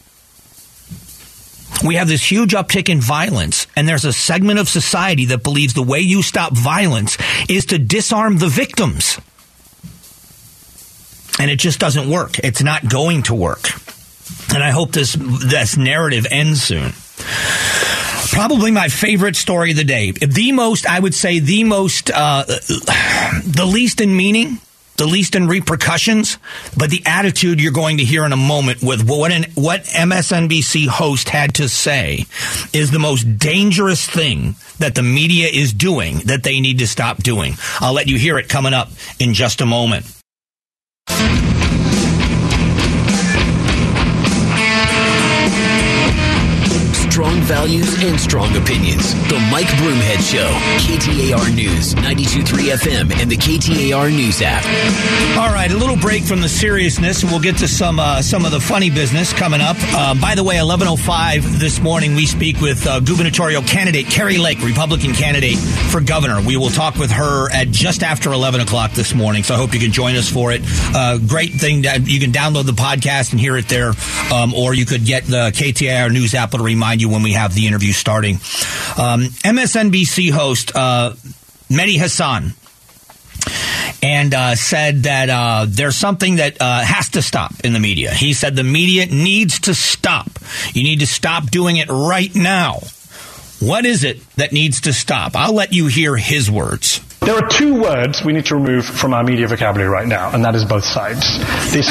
We 1.84 1.94
have 1.94 2.08
this 2.08 2.28
huge 2.28 2.52
uptick 2.52 2.88
in 2.88 3.00
violence, 3.00 3.66
and 3.76 3.88
there's 3.88 4.04
a 4.04 4.12
segment 4.12 4.58
of 4.58 4.68
society 4.68 5.26
that 5.26 5.44
believes 5.44 5.74
the 5.74 5.82
way 5.82 6.00
you 6.00 6.22
stop 6.22 6.52
violence 6.52 7.16
is 7.48 7.66
to 7.66 7.78
disarm 7.78 8.38
the 8.38 8.48
victims. 8.48 9.20
And 11.38 11.50
it 11.50 11.60
just 11.60 11.78
doesn't 11.78 12.10
work. 12.10 12.40
It's 12.40 12.62
not 12.62 12.88
going 12.88 13.22
to 13.24 13.34
work. 13.34 13.68
And 14.52 14.62
I 14.62 14.70
hope 14.70 14.90
this, 14.90 15.12
this 15.14 15.76
narrative 15.76 16.26
ends 16.30 16.62
soon. 16.62 16.92
Probably 18.38 18.70
my 18.70 18.86
favorite 18.86 19.34
story 19.34 19.72
of 19.72 19.76
the 19.76 19.82
day. 19.82 20.12
The 20.12 20.52
most, 20.52 20.86
I 20.86 21.00
would 21.00 21.12
say, 21.12 21.40
the 21.40 21.64
most, 21.64 22.08
uh, 22.08 22.44
the 22.46 23.68
least 23.68 24.00
in 24.00 24.16
meaning, 24.16 24.60
the 24.96 25.08
least 25.08 25.34
in 25.34 25.48
repercussions, 25.48 26.38
but 26.76 26.88
the 26.88 27.02
attitude 27.04 27.60
you're 27.60 27.72
going 27.72 27.96
to 27.96 28.04
hear 28.04 28.24
in 28.24 28.32
a 28.32 28.36
moment 28.36 28.80
with 28.80 29.08
what 29.08 29.32
an, 29.32 29.46
what 29.56 29.82
MSNBC 29.86 30.86
host 30.86 31.30
had 31.30 31.54
to 31.54 31.68
say 31.68 32.26
is 32.72 32.92
the 32.92 33.00
most 33.00 33.24
dangerous 33.40 34.08
thing 34.08 34.54
that 34.78 34.94
the 34.94 35.02
media 35.02 35.48
is 35.48 35.72
doing 35.72 36.18
that 36.26 36.44
they 36.44 36.60
need 36.60 36.78
to 36.78 36.86
stop 36.86 37.20
doing. 37.20 37.54
I'll 37.80 37.92
let 37.92 38.06
you 38.06 38.18
hear 38.18 38.38
it 38.38 38.48
coming 38.48 38.72
up 38.72 38.90
in 39.18 39.34
just 39.34 39.60
a 39.60 39.66
moment. 39.66 40.06
Strong 47.18 47.40
values 47.40 48.00
and 48.04 48.20
strong 48.20 48.56
opinions. 48.56 49.12
The 49.28 49.40
Mike 49.50 49.66
Broomhead 49.82 50.20
Show, 50.20 50.46
KTAR 50.86 51.52
News, 51.52 51.96
92.3 51.96 52.70
FM, 52.76 53.12
and 53.20 53.28
the 53.28 53.36
KTAR 53.36 54.14
News 54.14 54.40
app. 54.40 54.64
All 55.36 55.52
right, 55.52 55.68
a 55.68 55.76
little 55.76 55.96
break 55.96 56.22
from 56.22 56.40
the 56.42 56.48
seriousness, 56.48 57.24
and 57.24 57.32
we'll 57.32 57.40
get 57.40 57.56
to 57.56 57.66
some 57.66 57.98
uh, 57.98 58.22
some 58.22 58.44
of 58.44 58.52
the 58.52 58.60
funny 58.60 58.88
business 58.88 59.32
coming 59.32 59.60
up. 59.60 59.76
Uh, 59.80 60.14
by 60.20 60.36
the 60.36 60.44
way, 60.44 60.58
11.05 60.58 61.58
this 61.58 61.80
morning, 61.80 62.14
we 62.14 62.24
speak 62.24 62.60
with 62.60 62.86
uh, 62.86 63.00
gubernatorial 63.00 63.62
candidate 63.62 64.06
Kari 64.06 64.38
Lake, 64.38 64.62
Republican 64.62 65.12
candidate 65.12 65.58
for 65.90 66.00
governor. 66.00 66.40
We 66.40 66.56
will 66.56 66.70
talk 66.70 66.94
with 66.94 67.10
her 67.10 67.50
at 67.50 67.72
just 67.72 68.04
after 68.04 68.30
11 68.30 68.60
o'clock 68.60 68.92
this 68.92 69.12
morning, 69.12 69.42
so 69.42 69.56
I 69.56 69.58
hope 69.58 69.74
you 69.74 69.80
can 69.80 69.90
join 69.90 70.14
us 70.14 70.30
for 70.30 70.52
it. 70.52 70.62
Uh, 70.94 71.18
great 71.18 71.50
thing 71.50 71.82
that 71.82 72.06
you 72.06 72.20
can 72.20 72.30
download 72.30 72.66
the 72.66 72.78
podcast 72.78 73.32
and 73.32 73.40
hear 73.40 73.56
it 73.56 73.66
there, 73.66 73.94
um, 74.32 74.54
or 74.54 74.72
you 74.72 74.86
could 74.86 75.04
get 75.04 75.24
the 75.24 75.50
KTAR 75.50 76.12
News 76.12 76.36
app 76.36 76.52
to 76.52 76.62
remind 76.62 77.00
you 77.00 77.07
when 77.08 77.22
we 77.22 77.32
have 77.32 77.54
the 77.54 77.66
interview 77.66 77.92
starting. 77.92 78.36
Um, 78.96 79.28
MSNBC 79.44 80.30
host 80.30 80.74
uh, 80.74 81.14
Mehdi 81.70 81.98
Hasan 81.98 82.52
and 84.02 84.34
uh, 84.34 84.54
said 84.54 85.04
that 85.04 85.28
uh, 85.28 85.66
there's 85.68 85.96
something 85.96 86.36
that 86.36 86.60
uh, 86.60 86.82
has 86.82 87.10
to 87.10 87.22
stop 87.22 87.52
in 87.64 87.72
the 87.72 87.80
media. 87.80 88.12
He 88.12 88.32
said 88.32 88.56
the 88.56 88.64
media 88.64 89.06
needs 89.06 89.60
to 89.60 89.74
stop. 89.74 90.30
You 90.72 90.84
need 90.84 91.00
to 91.00 91.06
stop 91.06 91.50
doing 91.50 91.76
it 91.76 91.88
right 91.88 92.34
now. 92.34 92.80
What 93.60 93.84
is 93.86 94.04
it 94.04 94.24
that 94.36 94.52
needs 94.52 94.82
to 94.82 94.92
stop? 94.92 95.32
I'll 95.34 95.54
let 95.54 95.72
you 95.72 95.88
hear 95.88 96.16
his 96.16 96.50
words. 96.50 97.00
There 97.20 97.36
are 97.36 97.48
two 97.48 97.80
words 97.80 98.24
we 98.24 98.32
need 98.32 98.46
to 98.46 98.54
remove 98.54 98.86
from 98.86 99.12
our 99.12 99.22
media 99.22 99.46
vocabulary 99.48 99.90
right 99.90 100.06
now, 100.06 100.30
and 100.32 100.44
that 100.44 100.54
is 100.54 100.64
both 100.64 100.84
sides. 100.84 101.38
This 101.72 101.88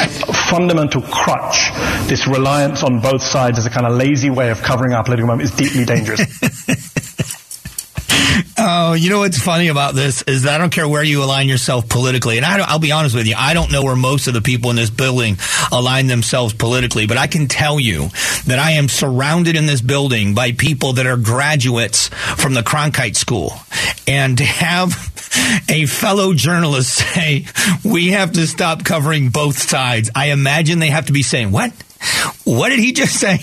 fundamental 0.48 1.02
crutch, 1.02 1.70
this 2.08 2.26
reliance 2.26 2.82
on 2.82 3.00
both 3.00 3.22
sides 3.22 3.58
as 3.58 3.66
a 3.66 3.70
kind 3.70 3.86
of 3.86 3.92
lazy 3.92 4.30
way 4.30 4.50
of 4.50 4.62
covering 4.62 4.94
our 4.94 5.04
political 5.04 5.28
moment 5.28 5.50
is 5.50 5.54
deeply 5.54 5.84
dangerous. 5.84 6.20
Oh, 8.60 8.94
you 8.94 9.08
know 9.08 9.20
what's 9.20 9.38
funny 9.38 9.68
about 9.68 9.94
this 9.94 10.22
is 10.22 10.42
that 10.42 10.54
I 10.54 10.58
don't 10.58 10.72
care 10.72 10.88
where 10.88 11.04
you 11.04 11.22
align 11.22 11.48
yourself 11.48 11.88
politically, 11.88 12.38
and 12.38 12.44
I 12.44 12.72
will 12.72 12.80
be 12.80 12.90
honest 12.90 13.14
with 13.14 13.28
you, 13.28 13.34
I 13.38 13.54
don't 13.54 13.70
know 13.70 13.84
where 13.84 13.94
most 13.94 14.26
of 14.26 14.34
the 14.34 14.40
people 14.40 14.70
in 14.70 14.76
this 14.76 14.90
building 14.90 15.38
align 15.70 16.08
themselves 16.08 16.54
politically, 16.54 17.06
but 17.06 17.16
I 17.16 17.28
can 17.28 17.46
tell 17.46 17.78
you 17.78 18.08
that 18.46 18.58
I 18.58 18.72
am 18.72 18.88
surrounded 18.88 19.54
in 19.54 19.66
this 19.66 19.80
building 19.80 20.34
by 20.34 20.52
people 20.52 20.94
that 20.94 21.06
are 21.06 21.16
graduates 21.16 22.08
from 22.08 22.54
the 22.54 22.62
Cronkite 22.62 23.14
School, 23.16 23.52
and 24.08 24.36
to 24.38 24.44
have 24.44 24.90
a 25.68 25.86
fellow 25.86 26.34
journalist 26.34 26.94
say 27.14 27.46
we 27.84 28.08
have 28.08 28.32
to 28.32 28.46
stop 28.46 28.84
covering 28.84 29.28
both 29.28 29.56
sides, 29.58 30.10
I 30.16 30.30
imagine 30.30 30.80
they 30.80 30.90
have 30.90 31.06
to 31.06 31.12
be 31.12 31.22
saying 31.22 31.52
what. 31.52 31.72
What 32.44 32.70
did 32.70 32.80
he 32.80 32.92
just 32.92 33.14
say? 33.20 33.38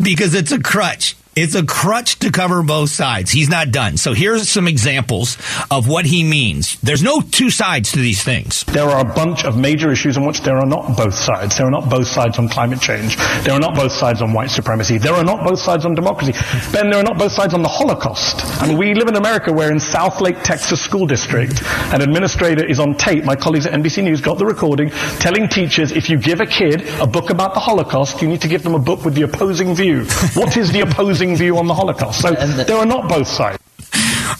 because 0.00 0.34
it's 0.34 0.52
a 0.52 0.60
crutch. 0.60 1.16
It's 1.40 1.54
a 1.54 1.64
crutch 1.64 2.18
to 2.18 2.32
cover 2.32 2.64
both 2.64 2.90
sides. 2.90 3.30
He's 3.30 3.48
not 3.48 3.70
done. 3.70 3.96
So 3.96 4.12
here's 4.12 4.48
some 4.48 4.66
examples 4.66 5.38
of 5.70 5.86
what 5.86 6.04
he 6.04 6.24
means. 6.24 6.76
There's 6.80 7.00
no 7.00 7.20
two 7.20 7.48
sides 7.48 7.92
to 7.92 8.00
these 8.00 8.24
things. 8.24 8.64
There 8.64 8.88
are 8.88 9.00
a 9.00 9.14
bunch 9.14 9.44
of 9.44 9.56
major 9.56 9.92
issues 9.92 10.16
on 10.16 10.26
which 10.26 10.40
there 10.40 10.56
are 10.56 10.66
not 10.66 10.96
both 10.96 11.14
sides. 11.14 11.56
There 11.56 11.64
are 11.64 11.70
not 11.70 11.88
both 11.88 12.08
sides 12.08 12.40
on 12.40 12.48
climate 12.48 12.80
change. 12.80 13.16
There 13.44 13.52
are 13.52 13.60
not 13.60 13.76
both 13.76 13.92
sides 13.92 14.20
on 14.20 14.32
white 14.32 14.50
supremacy. 14.50 14.98
There 14.98 15.12
are 15.12 15.22
not 15.22 15.46
both 15.46 15.60
sides 15.60 15.84
on 15.84 15.94
democracy. 15.94 16.32
Ben, 16.72 16.90
there 16.90 16.98
are 16.98 17.04
not 17.04 17.18
both 17.18 17.30
sides 17.30 17.54
on 17.54 17.62
the 17.62 17.68
Holocaust. 17.68 18.44
I 18.60 18.66
mean, 18.66 18.76
we 18.76 18.94
live 18.94 19.06
in 19.06 19.14
America 19.14 19.52
where 19.52 19.70
in 19.70 19.78
Southlake, 19.78 20.42
Texas 20.42 20.82
School 20.82 21.06
District, 21.06 21.62
an 21.94 22.02
administrator 22.02 22.66
is 22.66 22.80
on 22.80 22.96
tape. 22.96 23.22
My 23.22 23.36
colleagues 23.36 23.64
at 23.64 23.74
NBC 23.74 24.02
News 24.02 24.20
got 24.20 24.38
the 24.38 24.46
recording 24.46 24.90
telling 25.20 25.46
teachers 25.46 25.92
if 25.92 26.10
you 26.10 26.18
give 26.18 26.40
a 26.40 26.46
kid 26.46 26.88
a 26.98 27.06
book 27.06 27.30
about 27.30 27.54
the 27.54 27.60
Holocaust, 27.60 28.20
you 28.22 28.26
need 28.26 28.40
to 28.40 28.48
give 28.48 28.64
them 28.64 28.74
a 28.74 28.80
book 28.80 29.04
with 29.04 29.14
the 29.14 29.22
opposing 29.22 29.76
view. 29.76 30.04
What 30.34 30.56
is 30.56 30.72
the 30.72 30.80
opposing 30.80 31.27
view 31.36 31.58
on 31.58 31.66
the 31.66 31.74
Holocaust. 31.74 32.20
So 32.20 32.30
the, 32.30 32.64
there 32.64 32.76
are 32.76 32.86
not 32.86 33.08
both 33.08 33.28
sides. 33.28 33.58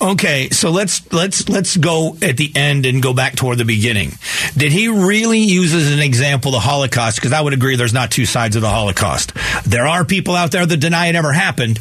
Okay, 0.01 0.51
so 0.51 0.71
let's 0.71 1.13
let's 1.13 1.49
let's 1.49 1.77
go 1.77 2.17
at 2.23 2.37
the 2.37 2.53
end 2.55 2.87
and 2.87 3.03
go 3.03 3.13
back 3.13 3.35
toward 3.35 3.59
the 3.59 3.65
beginning. 3.65 4.13
Did 4.57 4.71
he 4.71 4.89
really 4.89 5.41
use 5.41 5.75
as 5.75 5.91
an 5.91 6.01
example 6.01 6.53
the 6.53 6.61
Holocaust? 6.61 7.17
Because 7.17 7.33
I 7.33 7.41
would 7.41 7.53
agree 7.53 7.75
there's 7.75 7.95
not 7.95 8.11
two 8.11 8.27
sides 8.27 8.55
of 8.55 8.63
the 8.63 8.69
Holocaust. 8.69 9.33
There 9.65 9.87
are 9.87 10.05
people 10.05 10.37
out 10.37 10.53
there 10.53 10.67
that 10.67 10.77
deny 10.77 11.09
it 11.09 11.17
ever 11.17 11.33
happened. 11.33 11.81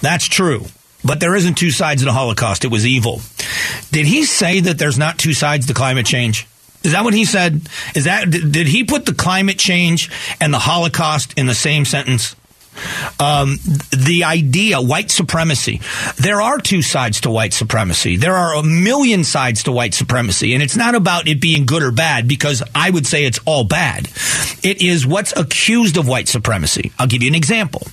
That's 0.00 0.26
true. 0.26 0.66
But 1.04 1.20
there 1.20 1.34
isn't 1.34 1.54
two 1.54 1.70
sides 1.70 2.02
of 2.02 2.06
the 2.06 2.12
Holocaust. 2.12 2.64
It 2.64 2.70
was 2.70 2.86
evil. 2.86 3.20
Did 3.90 4.06
he 4.06 4.24
say 4.24 4.60
that 4.60 4.78
there's 4.78 4.98
not 4.98 5.18
two 5.18 5.32
sides 5.32 5.66
to 5.66 5.74
climate 5.74 6.06
change? 6.06 6.46
Is 6.84 6.92
that 6.92 7.02
what 7.02 7.14
he 7.14 7.24
said? 7.24 7.62
Is 7.94 8.04
that 8.04 8.30
did 8.30 8.68
he 8.68 8.84
put 8.84 9.04
the 9.04 9.14
climate 9.14 9.58
change 9.58 10.10
and 10.40 10.54
the 10.54 10.60
Holocaust 10.60 11.34
in 11.36 11.46
the 11.46 11.54
same 11.54 11.84
sentence? 11.84 12.36
Um, 13.20 13.58
the 13.90 14.24
idea, 14.24 14.80
white 14.80 15.10
supremacy. 15.10 15.80
There 16.16 16.40
are 16.40 16.58
two 16.58 16.82
sides 16.82 17.22
to 17.22 17.30
white 17.30 17.52
supremacy. 17.52 18.16
There 18.16 18.36
are 18.36 18.54
a 18.54 18.62
million 18.62 19.24
sides 19.24 19.64
to 19.64 19.72
white 19.72 19.94
supremacy, 19.94 20.54
and 20.54 20.62
it's 20.62 20.76
not 20.76 20.94
about 20.94 21.28
it 21.28 21.40
being 21.40 21.66
good 21.66 21.82
or 21.82 21.92
bad 21.92 22.28
because 22.28 22.62
I 22.74 22.90
would 22.90 23.06
say 23.06 23.24
it's 23.24 23.40
all 23.44 23.64
bad. 23.64 24.08
It 24.62 24.82
is 24.82 25.06
what's 25.06 25.36
accused 25.36 25.96
of 25.96 26.08
white 26.08 26.28
supremacy. 26.28 26.92
I'll 26.98 27.06
give 27.06 27.22
you 27.22 27.28
an 27.28 27.34
example. 27.34 27.86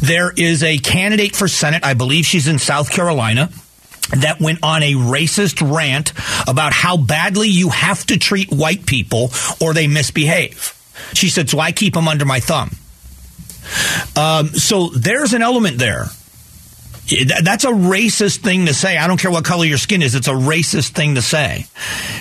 There 0.00 0.32
is 0.36 0.62
a 0.62 0.78
candidate 0.78 1.34
for 1.34 1.48
Senate, 1.48 1.84
I 1.84 1.94
believe 1.94 2.24
she's 2.24 2.48
in 2.48 2.58
South 2.58 2.90
Carolina 2.90 3.50
that 4.10 4.40
went 4.40 4.60
on 4.62 4.82
a 4.82 4.94
racist 4.94 5.60
rant 5.76 6.12
about 6.48 6.72
how 6.72 6.96
badly 6.96 7.48
you 7.48 7.68
have 7.68 8.04
to 8.06 8.18
treat 8.18 8.50
white 8.50 8.86
people 8.86 9.30
or 9.60 9.74
they 9.74 9.86
misbehave. 9.86 10.74
She 11.12 11.28
said, 11.28 11.50
so 11.50 11.58
I 11.58 11.72
keep 11.72 11.94
them 11.94 12.08
under 12.08 12.24
my 12.24 12.40
thumb. 12.40 12.70
Um, 14.16 14.48
so 14.48 14.88
there's 14.88 15.32
an 15.32 15.42
element 15.42 15.78
there. 15.78 16.06
That's 17.42 17.64
a 17.64 17.68
racist 17.68 18.40
thing 18.40 18.66
to 18.66 18.74
say. 18.74 18.98
I 18.98 19.06
don't 19.06 19.18
care 19.18 19.30
what 19.30 19.44
color 19.44 19.64
your 19.64 19.78
skin 19.78 20.02
is. 20.02 20.14
It's 20.14 20.28
a 20.28 20.32
racist 20.32 20.90
thing 20.90 21.14
to 21.14 21.22
say. 21.22 21.64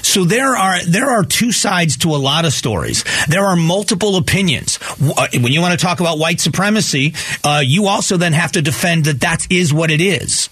So 0.02 0.24
there 0.24 0.56
are 0.56 0.82
there 0.86 1.10
are 1.10 1.24
two 1.24 1.52
sides 1.52 1.98
to 1.98 2.16
a 2.16 2.18
lot 2.18 2.46
of 2.46 2.54
stories. 2.54 3.04
There 3.28 3.44
are 3.44 3.58
multiple 3.58 4.16
opinions. 4.16 4.80
Uh, 5.02 5.28
when 5.34 5.52
you 5.52 5.60
want 5.60 5.78
to 5.78 5.86
talk 5.86 6.00
about 6.00 6.20
white 6.20 6.40
supremacy, 6.40 7.14
uh, 7.44 7.62
you 7.66 7.88
also 7.88 8.16
then 8.16 8.32
have 8.32 8.54
to 8.54 8.62
defend 8.62 9.06
that 9.06 9.20
that 9.22 9.48
is 9.52 9.74
what 9.74 9.92
it 9.92 10.00
is. 10.00 10.50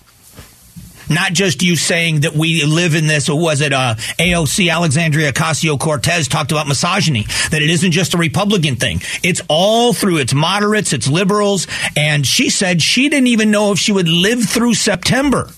Not 1.10 1.34
just 1.34 1.62
you 1.62 1.76
saying 1.76 2.22
that 2.22 2.34
we 2.34 2.64
live 2.64 2.96
in 2.96 3.08
this, 3.08 3.30
or 3.30 3.40
was 3.40 3.62
it 3.62 3.74
uh, 3.74 3.96
AOC 4.20 4.72
Alexandria 4.72 5.32
Ocasio 5.32 5.80
Cortez 5.80 6.28
talked 6.28 6.52
about 6.52 6.68
misogyny, 6.68 7.24
that 7.52 7.62
it 7.62 7.70
isn't 7.70 7.92
just 7.92 8.14
a 8.14 8.18
Republican 8.18 8.76
thing. 8.76 9.02
It's 9.24 9.42
all 9.48 9.94
through 9.94 10.18
its 10.18 10.34
moderates, 10.34 10.94
its 10.94 11.08
liberals. 11.08 11.68
And 11.96 12.26
she 12.26 12.50
said 12.50 12.82
she 12.82 13.10
didn't 13.10 13.28
even 13.28 13.52
know 13.52 13.72
if 13.72 13.80
she 13.80 13.92
would 13.92 14.10
live 14.10 14.44
through 14.44 14.74
September. 14.74 15.50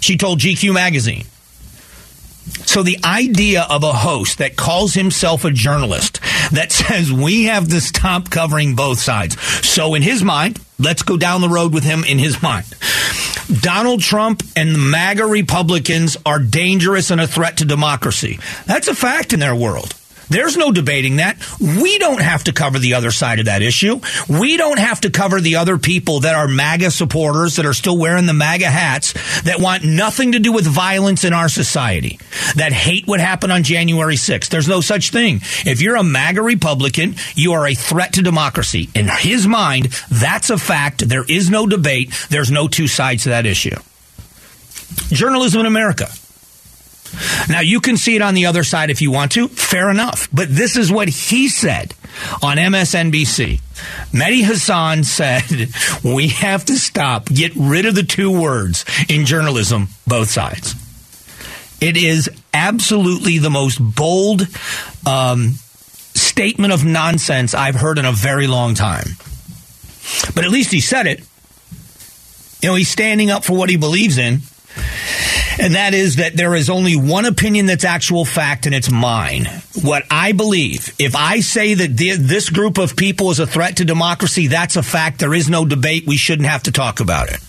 She 0.00 0.16
told 0.16 0.40
GQ 0.40 0.74
magazine. 0.74 1.24
So 2.66 2.82
the 2.82 2.98
idea 3.04 3.66
of 3.70 3.82
a 3.82 3.92
host 3.92 4.38
that 4.38 4.56
calls 4.56 4.94
himself 4.94 5.44
a 5.44 5.50
journalist 5.50 6.20
that 6.52 6.72
says 6.72 7.12
we 7.12 7.44
have 7.44 7.68
to 7.68 7.80
stop 7.80 8.30
covering 8.30 8.74
both 8.74 8.98
sides. 8.98 9.40
So 9.66 9.94
in 9.94 10.02
his 10.02 10.22
mind, 10.22 10.60
let's 10.78 11.02
go 11.02 11.16
down 11.16 11.40
the 11.40 11.48
road 11.48 11.72
with 11.72 11.84
him 11.84 12.04
in 12.04 12.18
his 12.18 12.42
mind. 12.42 12.66
Donald 13.60 14.00
Trump 14.00 14.42
and 14.56 14.74
the 14.74 14.78
MAGA 14.78 15.26
Republicans 15.26 16.16
are 16.24 16.38
dangerous 16.38 17.10
and 17.10 17.20
a 17.20 17.26
threat 17.26 17.58
to 17.58 17.64
democracy. 17.64 18.38
That's 18.66 18.88
a 18.88 18.94
fact 18.94 19.32
in 19.32 19.40
their 19.40 19.54
world. 19.54 19.94
There's 20.28 20.56
no 20.56 20.72
debating 20.72 21.16
that. 21.16 21.38
We 21.60 21.98
don't 21.98 22.20
have 22.20 22.44
to 22.44 22.52
cover 22.52 22.78
the 22.78 22.94
other 22.94 23.10
side 23.10 23.38
of 23.38 23.46
that 23.46 23.62
issue. 23.62 24.00
We 24.28 24.56
don't 24.56 24.78
have 24.78 25.00
to 25.02 25.10
cover 25.10 25.40
the 25.40 25.56
other 25.56 25.78
people 25.78 26.20
that 26.20 26.34
are 26.34 26.48
MAGA 26.48 26.90
supporters 26.90 27.56
that 27.56 27.66
are 27.66 27.74
still 27.74 27.98
wearing 27.98 28.26
the 28.26 28.32
MAGA 28.32 28.66
hats 28.66 29.14
that 29.42 29.60
want 29.60 29.84
nothing 29.84 30.32
to 30.32 30.38
do 30.38 30.52
with 30.52 30.66
violence 30.66 31.24
in 31.24 31.32
our 31.32 31.48
society, 31.48 32.18
that 32.56 32.72
hate 32.72 33.06
what 33.06 33.20
happened 33.20 33.52
on 33.52 33.62
January 33.62 34.16
6th. 34.16 34.48
There's 34.48 34.68
no 34.68 34.80
such 34.80 35.10
thing. 35.10 35.40
If 35.64 35.80
you're 35.80 35.96
a 35.96 36.04
MAGA 36.04 36.42
Republican, 36.42 37.16
you 37.34 37.52
are 37.52 37.66
a 37.66 37.74
threat 37.74 38.14
to 38.14 38.22
democracy. 38.22 38.88
In 38.94 39.08
his 39.08 39.46
mind, 39.46 39.86
that's 40.10 40.50
a 40.50 40.58
fact. 40.58 41.08
There 41.08 41.24
is 41.28 41.50
no 41.50 41.66
debate. 41.66 42.12
There's 42.30 42.50
no 42.50 42.68
two 42.68 42.88
sides 42.88 43.24
to 43.24 43.30
that 43.30 43.46
issue. 43.46 43.76
Journalism 45.08 45.60
in 45.60 45.66
America. 45.66 46.08
Now, 47.48 47.60
you 47.60 47.80
can 47.80 47.96
see 47.96 48.16
it 48.16 48.22
on 48.22 48.34
the 48.34 48.46
other 48.46 48.64
side 48.64 48.90
if 48.90 49.02
you 49.02 49.10
want 49.10 49.32
to. 49.32 49.48
Fair 49.48 49.90
enough. 49.90 50.28
But 50.32 50.48
this 50.48 50.76
is 50.76 50.90
what 50.90 51.08
he 51.08 51.48
said 51.48 51.94
on 52.42 52.56
MSNBC. 52.56 53.60
Mehdi 54.12 54.44
Hasan 54.44 55.04
said, 55.04 55.68
we 56.02 56.28
have 56.28 56.64
to 56.66 56.78
stop, 56.78 57.26
get 57.26 57.52
rid 57.56 57.86
of 57.86 57.94
the 57.94 58.02
two 58.02 58.30
words 58.30 58.84
in 59.08 59.26
journalism, 59.26 59.88
both 60.06 60.30
sides. 60.30 60.74
It 61.80 61.96
is 61.96 62.30
absolutely 62.52 63.38
the 63.38 63.50
most 63.50 63.78
bold 63.78 64.46
um, 65.06 65.54
statement 66.14 66.72
of 66.72 66.84
nonsense 66.84 67.54
I've 67.54 67.74
heard 67.74 67.98
in 67.98 68.04
a 68.04 68.12
very 68.12 68.46
long 68.46 68.74
time. 68.74 69.06
But 70.34 70.44
at 70.44 70.50
least 70.50 70.72
he 70.72 70.80
said 70.80 71.06
it. 71.06 71.20
You 72.62 72.70
know, 72.70 72.74
he's 72.76 72.88
standing 72.88 73.30
up 73.30 73.44
for 73.44 73.54
what 73.54 73.68
he 73.68 73.76
believes 73.76 74.16
in 74.16 74.40
and 75.58 75.74
that 75.74 75.94
is 75.94 76.16
that 76.16 76.36
there 76.36 76.54
is 76.54 76.68
only 76.68 76.96
one 76.96 77.24
opinion 77.24 77.66
that's 77.66 77.84
actual 77.84 78.24
fact, 78.24 78.66
and 78.66 78.74
it's 78.74 78.90
mine. 78.90 79.46
What 79.82 80.04
I 80.10 80.32
believe. 80.32 80.94
If 80.98 81.14
I 81.16 81.40
say 81.40 81.74
that 81.74 81.96
this 81.96 82.50
group 82.50 82.78
of 82.78 82.96
people 82.96 83.30
is 83.30 83.38
a 83.38 83.46
threat 83.46 83.78
to 83.78 83.84
democracy, 83.84 84.48
that's 84.48 84.76
a 84.76 84.82
fact. 84.82 85.20
There 85.20 85.34
is 85.34 85.48
no 85.48 85.64
debate. 85.64 86.06
We 86.06 86.16
shouldn't 86.16 86.48
have 86.48 86.64
to 86.64 86.72
talk 86.72 87.00
about 87.00 87.30
it. 87.30 87.40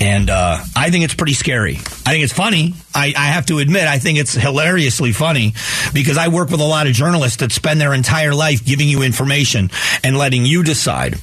And 0.00 0.30
uh, 0.30 0.58
I 0.76 0.90
think 0.90 1.04
it's 1.04 1.14
pretty 1.14 1.32
scary. 1.32 1.74
I 1.74 2.12
think 2.12 2.22
it's 2.22 2.32
funny. 2.32 2.74
I, 2.94 3.12
I, 3.16 3.26
have 3.26 3.46
to 3.46 3.58
admit, 3.58 3.88
I 3.88 3.98
think 3.98 4.18
it's 4.18 4.32
hilariously 4.32 5.10
funny 5.12 5.54
because 5.92 6.16
I 6.16 6.28
work 6.28 6.50
with 6.50 6.60
a 6.60 6.64
lot 6.64 6.86
of 6.86 6.92
journalists 6.92 7.38
that 7.38 7.50
spend 7.50 7.80
their 7.80 7.92
entire 7.92 8.32
life 8.32 8.64
giving 8.64 8.88
you 8.88 9.02
information 9.02 9.70
and 10.04 10.16
letting 10.16 10.46
you 10.46 10.62
decide. 10.62 11.18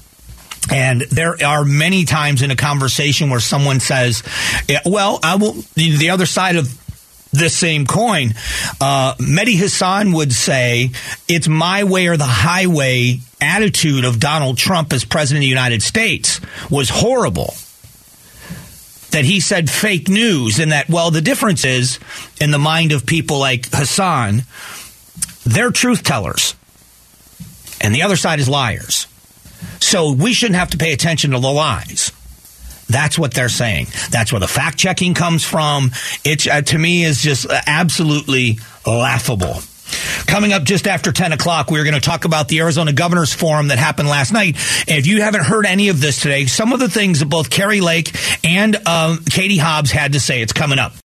And 0.71 1.01
there 1.01 1.35
are 1.45 1.63
many 1.63 2.05
times 2.05 2.41
in 2.41 2.49
a 2.51 2.55
conversation 2.55 3.29
where 3.29 3.39
someone 3.39 3.79
says, 3.79 4.23
well, 4.85 5.19
I 5.21 5.35
will, 5.35 5.53
the 5.75 6.09
other 6.09 6.25
side 6.25 6.55
of 6.55 6.81
the 7.31 7.49
same 7.49 7.85
coin, 7.85 8.33
uh, 8.81 9.13
Mehdi 9.15 9.55
Hasan 9.57 10.13
would 10.13 10.31
say, 10.33 10.91
it's 11.27 11.47
my 11.47 11.83
way 11.83 12.07
or 12.07 12.17
the 12.17 12.23
highway 12.23 13.19
attitude 13.41 14.05
of 14.05 14.19
Donald 14.19 14.57
Trump 14.57 14.93
as 14.93 15.03
president 15.05 15.39
of 15.39 15.41
the 15.41 15.49
United 15.49 15.83
States 15.83 16.39
was 16.71 16.89
horrible. 16.89 17.53
that 19.11 19.23
he 19.23 19.39
said 19.39 19.69
fake 19.69 20.09
news 20.09 20.59
and 20.59 20.71
that, 20.73 20.89
well, 20.89 21.09
the 21.09 21.21
difference 21.21 21.63
is 21.63 21.99
in 22.41 22.51
the 22.51 22.59
mind 22.59 22.91
of 22.91 23.05
people 23.05 23.39
like 23.39 23.73
Hasan, 23.73 24.43
they're 25.45 25.71
truth 25.71 26.03
tellers 26.03 26.55
and 27.79 27.93
the 27.95 28.01
other 28.01 28.17
side 28.17 28.39
is 28.39 28.49
liars. 28.49 29.07
So 29.79 30.11
we 30.11 30.33
shouldn't 30.33 30.57
have 30.57 30.71
to 30.71 30.77
pay 30.77 30.93
attention 30.93 31.31
to 31.31 31.39
the 31.39 31.51
lies. 31.51 32.11
That's 32.87 33.17
what 33.17 33.33
they're 33.33 33.49
saying. 33.49 33.87
That's 34.11 34.31
where 34.31 34.39
the 34.39 34.47
fact 34.47 34.77
checking 34.77 35.13
comes 35.13 35.43
from. 35.43 35.91
It 36.23 36.47
uh, 36.47 36.61
to 36.61 36.77
me 36.77 37.03
is 37.03 37.21
just 37.21 37.47
absolutely 37.49 38.59
laughable. 38.85 39.59
Coming 40.27 40.53
up 40.53 40.63
just 40.63 40.87
after 40.87 41.11
10 41.11 41.31
o'clock, 41.31 41.69
we're 41.69 41.83
going 41.83 41.95
to 41.95 42.01
talk 42.01 42.25
about 42.25 42.47
the 42.47 42.59
Arizona 42.59 42.91
Governor's 42.91 43.33
Forum 43.33 43.67
that 43.69 43.77
happened 43.77 44.09
last 44.09 44.33
night. 44.33 44.57
And 44.87 44.97
if 44.97 45.07
you 45.07 45.21
haven't 45.21 45.43
heard 45.43 45.65
any 45.65 45.89
of 45.89 46.01
this 46.01 46.21
today, 46.21 46.45
some 46.45 46.73
of 46.73 46.79
the 46.79 46.89
things 46.89 47.19
that 47.19 47.27
both 47.27 47.49
Kari 47.49 47.81
Lake 47.81 48.15
and 48.43 48.75
um, 48.87 49.23
Katie 49.29 49.57
Hobbs 49.57 49.91
had 49.91 50.13
to 50.13 50.19
say, 50.19 50.41
it's 50.41 50.53
coming 50.53 50.79
up. 50.79 50.93